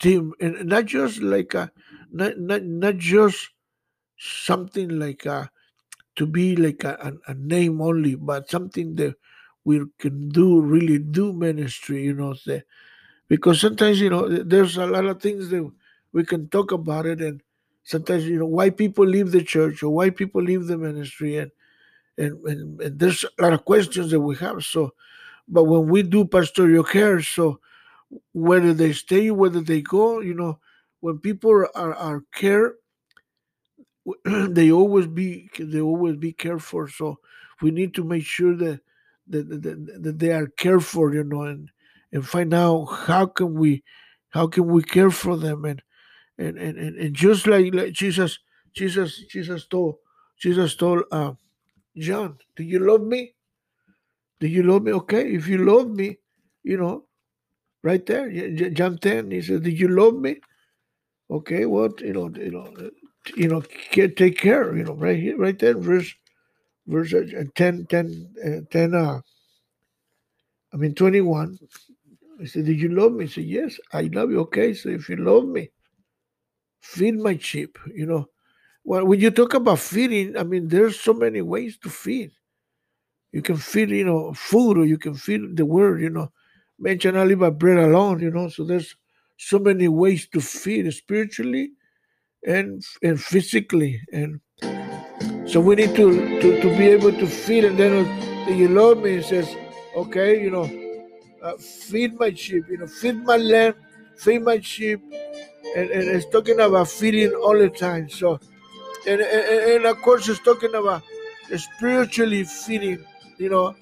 team. 0.00 0.32
And 0.40 0.66
not 0.66 0.86
just 0.86 1.20
like 1.20 1.54
a 1.54 1.70
not 2.10 2.38
not, 2.38 2.62
not 2.62 2.96
just 2.96 3.50
something 4.18 4.98
like 4.98 5.26
a 5.26 5.50
to 6.16 6.26
be 6.26 6.54
like 6.56 6.84
a, 6.84 7.12
a, 7.26 7.34
name 7.34 7.80
only 7.80 8.14
but 8.14 8.48
something 8.48 8.94
that 8.94 9.16
we 9.64 9.82
can 9.98 10.28
do 10.28 10.60
really 10.60 10.98
do 10.98 11.32
ministry 11.32 12.04
you 12.04 12.14
know 12.14 12.34
say, 12.34 12.62
because 13.28 13.60
sometimes 13.60 14.00
you 14.00 14.10
know 14.10 14.28
there's 14.28 14.76
a 14.76 14.86
lot 14.86 15.06
of 15.06 15.20
things 15.20 15.48
that 15.48 15.68
we 16.14 16.24
can 16.24 16.48
talk 16.48 16.72
about 16.72 17.04
it 17.04 17.20
and 17.20 17.42
sometimes 17.82 18.24
you 18.24 18.38
know 18.38 18.46
why 18.46 18.70
people 18.70 19.04
leave 19.04 19.30
the 19.30 19.42
church 19.42 19.82
or 19.82 19.90
why 19.90 20.08
people 20.08 20.40
leave 20.40 20.66
the 20.66 20.78
ministry 20.78 21.36
and 21.36 21.50
and, 22.16 22.42
and, 22.46 22.80
and 22.80 22.98
there's 22.98 23.24
a 23.24 23.42
lot 23.42 23.52
of 23.52 23.64
questions 23.66 24.10
that 24.10 24.20
we 24.20 24.34
have 24.36 24.64
so 24.64 24.94
but 25.48 25.64
when 25.64 25.88
we 25.88 26.02
do 26.02 26.24
pastoral 26.24 26.84
care, 26.84 27.20
so 27.20 27.60
whether 28.32 28.72
they 28.72 28.92
stay, 28.92 29.30
whether 29.30 29.60
they 29.60 29.82
go, 29.82 30.20
you 30.20 30.34
know, 30.34 30.58
when 31.00 31.18
people 31.18 31.50
are, 31.74 31.94
are 31.94 32.22
care, 32.32 32.74
they 34.24 34.70
always 34.70 35.06
be 35.06 35.50
they 35.58 35.80
always 35.80 36.16
be 36.16 36.32
careful. 36.32 36.86
So 36.88 37.18
we 37.60 37.70
need 37.70 37.94
to 37.94 38.04
make 38.04 38.24
sure 38.24 38.56
that 38.56 38.80
that, 39.28 39.48
that, 39.62 40.02
that 40.02 40.18
they 40.18 40.32
are 40.32 40.46
careful, 40.46 41.14
you 41.14 41.24
know, 41.24 41.42
and 41.42 41.70
and 42.12 42.26
find 42.26 42.54
out 42.54 42.84
how 42.84 43.26
can 43.26 43.54
we 43.54 43.82
how 44.30 44.46
can 44.46 44.66
we 44.66 44.82
care 44.82 45.10
for 45.10 45.36
them 45.36 45.64
and 45.64 45.82
and 46.38 46.58
and, 46.58 46.78
and, 46.78 46.96
and 46.98 47.14
just 47.14 47.46
like, 47.46 47.74
like 47.74 47.92
Jesus 47.92 48.38
Jesus 48.74 49.24
Jesus 49.30 49.66
told 49.66 49.96
Jesus 50.40 50.76
told 50.76 51.04
uh, 51.12 51.32
John, 51.96 52.38
do 52.56 52.64
you 52.64 52.80
love 52.80 53.02
me? 53.02 53.34
Do 54.40 54.48
you 54.48 54.62
love 54.64 54.82
me? 54.82 54.92
Okay, 54.92 55.32
if 55.34 55.48
you 55.48 55.58
love 55.58 55.88
me, 55.90 56.18
you 56.64 56.76
know, 56.76 57.04
right 57.82 58.04
there, 58.04 58.30
John 58.70 58.98
10, 58.98 59.30
he 59.30 59.42
said, 59.42 59.62
Did 59.62 59.78
you 59.78 59.88
love 59.88 60.14
me? 60.16 60.36
Okay, 61.30 61.66
what, 61.66 62.00
you 62.00 62.12
know, 62.12 62.30
you 62.36 62.50
know, 62.50 62.90
you 63.36 63.48
know, 63.48 63.62
take 63.92 64.38
care, 64.38 64.76
you 64.76 64.84
know, 64.84 64.94
right 64.94 65.18
here, 65.18 65.38
right 65.38 65.58
there, 65.58 65.78
verse, 65.78 66.12
verse 66.86 67.14
uh, 67.14 67.44
10, 67.54 67.86
10, 67.86 68.34
uh, 68.44 68.50
10, 68.70 68.94
uh, 68.94 69.20
I 70.72 70.76
mean, 70.76 70.94
21. 70.94 71.58
He 72.40 72.46
said, 72.46 72.66
Did 72.66 72.80
you 72.80 72.90
love 72.90 73.12
me? 73.12 73.26
He 73.26 73.32
said, 73.32 73.44
Yes, 73.44 73.78
I 73.92 74.02
love 74.12 74.30
you. 74.30 74.40
Okay, 74.40 74.74
so 74.74 74.88
if 74.90 75.08
you 75.08 75.16
love 75.16 75.44
me, 75.46 75.70
feed 76.84 77.16
my 77.16 77.36
sheep, 77.38 77.78
you 77.94 78.06
know. 78.06 78.28
Well, 78.84 79.06
when 79.06 79.20
you 79.20 79.30
talk 79.30 79.54
about 79.54 79.78
feeding, 79.78 80.36
I 80.36 80.42
mean, 80.44 80.68
there's 80.68 81.00
so 81.00 81.14
many 81.14 81.40
ways 81.40 81.78
to 81.78 81.88
feed. 81.88 82.30
You 83.32 83.42
can 83.42 83.56
feed, 83.56 83.90
you 83.90 84.04
know, 84.04 84.32
food 84.34 84.78
or 84.78 84.84
you 84.84 84.98
can 84.98 85.14
feed 85.14 85.56
the 85.56 85.64
word, 85.64 86.00
you 86.02 86.10
know. 86.10 86.30
Man 86.78 86.98
shall 86.98 87.24
live 87.24 87.38
by 87.40 87.50
bread 87.50 87.78
alone, 87.78 88.20
you 88.20 88.30
know. 88.30 88.48
So 88.48 88.64
there's 88.64 88.94
so 89.38 89.58
many 89.58 89.88
ways 89.88 90.28
to 90.28 90.40
feed 90.40 90.92
spiritually 90.92 91.72
and 92.46 92.84
and 93.02 93.20
physically. 93.20 94.00
And 94.12 94.40
so 95.48 95.60
we 95.60 95.76
need 95.76 95.94
to, 95.96 96.40
to, 96.40 96.60
to 96.60 96.68
be 96.76 96.88
able 96.88 97.12
to 97.12 97.26
feed. 97.26 97.64
And 97.64 97.78
then 97.78 98.04
you 98.48 98.68
love 98.68 98.98
me, 98.98 99.16
and 99.16 99.24
says, 99.24 99.48
okay, 99.96 100.40
you 100.42 100.50
know, 100.50 100.68
uh, 101.42 101.56
feed 101.56 102.18
my 102.18 102.32
sheep, 102.34 102.64
you 102.68 102.78
know, 102.78 102.86
feed 102.86 103.24
my 103.24 103.36
lamb, 103.36 103.74
feed 104.16 104.42
my 104.42 104.60
sheep. 104.60 105.00
And, 105.76 105.90
and 105.90 106.08
it's 106.08 106.26
talking 106.26 106.60
about 106.60 106.88
feeding 106.88 107.32
all 107.32 107.58
the 107.58 107.68
time. 107.68 108.08
So, 108.08 108.38
and, 109.06 109.20
and, 109.20 109.72
and 109.72 109.86
of 109.86 110.00
course, 110.02 110.28
it's 110.28 110.40
talking 110.40 110.74
about 110.74 111.02
spiritually 111.56 112.44
feeding 112.44 113.04
you 113.38 113.48
know, 113.48 113.74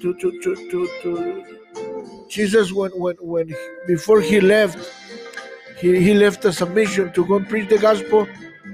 to 0.00 0.14
to 0.14 0.40
to 0.42 0.54
to, 0.70 0.88
to 1.02 2.26
Jesus 2.28 2.72
when 2.72 2.90
when 2.92 3.16
when 3.16 3.54
before 3.86 4.20
he 4.20 4.40
left, 4.40 4.78
he, 5.78 6.00
he 6.00 6.14
left 6.14 6.44
us 6.44 6.60
a 6.60 6.66
mission 6.66 7.12
to 7.12 7.24
go 7.26 7.36
and 7.36 7.48
preach 7.48 7.68
the 7.68 7.78
gospel 7.78 8.26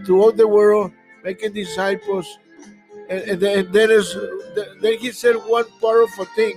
to 0.07 0.21
all 0.23 0.33
the 0.33 0.47
world, 0.47 0.93
making 1.23 1.53
disciples. 1.53 2.39
And, 3.09 3.21
and, 3.23 3.43
and 3.43 3.73
then, 3.73 3.91
is, 3.91 4.17
then 4.81 4.99
he 4.99 5.13
said 5.13 5.35
one 5.35 5.67
powerful 5.79 6.25
thing. 6.25 6.57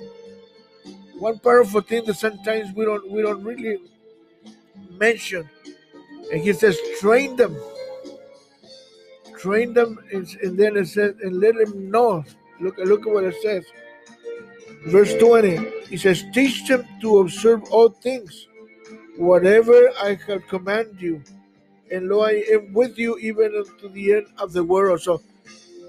One 1.20 1.40
powerful 1.40 1.82
thing 1.82 2.06
that 2.06 2.16
sometimes 2.16 2.74
we 2.74 2.86
don't 2.86 3.10
we 3.12 3.22
don't 3.22 3.44
really 3.44 3.80
mention. 4.92 5.50
And 6.32 6.42
he 6.42 6.54
says, 6.54 6.78
train 7.00 7.36
them. 7.36 7.56
Train 9.38 9.74
them, 9.74 10.00
and, 10.12 10.28
then 10.58 10.78
it 10.78 10.88
says, 10.88 11.16
and 11.22 11.40
let 11.40 11.56
them 11.56 11.92
know 11.92 12.26
Look, 12.60 12.78
look 12.78 13.06
at 13.06 13.14
what 13.14 13.24
it 13.24 13.36
says. 13.42 13.66
Verse 14.88 15.14
20, 15.16 15.88
he 15.90 15.98
says, 15.98 16.24
Teach 16.34 16.68
them 16.68 16.86
to 17.02 17.20
observe 17.20 17.64
all 17.72 17.90
things, 17.90 18.48
whatever 19.18 19.92
I 20.02 20.18
have 20.28 20.48
commanded 20.48 21.02
you. 21.02 21.24
And 21.92 22.10
lo, 22.10 22.22
I 22.22 22.44
am 22.52 22.74
with 22.74 22.98
you 22.98 23.18
even 23.18 23.56
unto 23.56 23.90
the 23.90 24.14
end 24.14 24.28
of 24.38 24.54
the 24.54 24.64
world. 24.64 25.02
So 25.02 25.22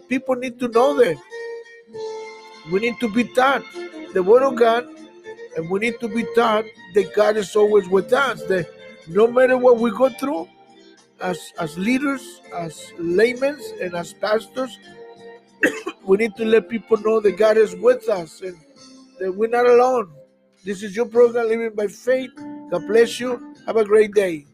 people 0.09 0.37
need 0.37 0.59
to 0.61 0.69
know 0.69 0.95
that. 0.97 1.17
We 2.71 2.81
need 2.81 3.01
to 3.01 3.09
be 3.09 3.25
taught 3.25 3.65
the 4.13 4.23
word 4.23 4.43
of 4.43 4.57
God, 4.57 4.87
and 5.57 5.71
we 5.71 5.81
need 5.81 5.99
to 6.01 6.09
be 6.09 6.25
taught 6.35 6.65
that 6.95 7.15
God 7.15 7.37
is 7.37 7.57
always 7.57 7.89
with 7.89 8.13
us. 8.13 8.43
That 8.45 8.69
no 9.09 9.27
matter 9.27 9.57
what 9.57 9.79
we 9.79 9.91
go 9.91 10.09
through, 10.09 10.49
as 11.21 11.53
as 11.59 11.77
leaders, 11.79 12.41
as 12.55 12.93
laymen, 12.99 13.59
and 13.81 13.95
as 13.95 14.13
pastors, 14.13 14.79
we 16.05 16.17
need 16.17 16.37
to 16.37 16.45
let 16.45 16.69
people 16.69 16.97
know 16.99 17.21
that 17.21 17.37
God 17.37 17.57
is 17.57 17.75
with 17.77 18.09
us 18.09 18.41
and 18.43 18.57
that 19.19 19.33
we're 19.33 19.49
not 19.49 19.67
alone. 19.67 20.13
This 20.65 20.83
is 20.83 20.95
your 20.95 21.07
program, 21.07 21.49
Living 21.49 21.75
by 21.75 21.87
Faith. 21.87 22.31
God 22.71 22.87
bless 22.87 23.19
you. 23.21 23.55
Have 23.67 23.77
a 23.77 23.85
great 23.85 24.13
day. 24.15 24.48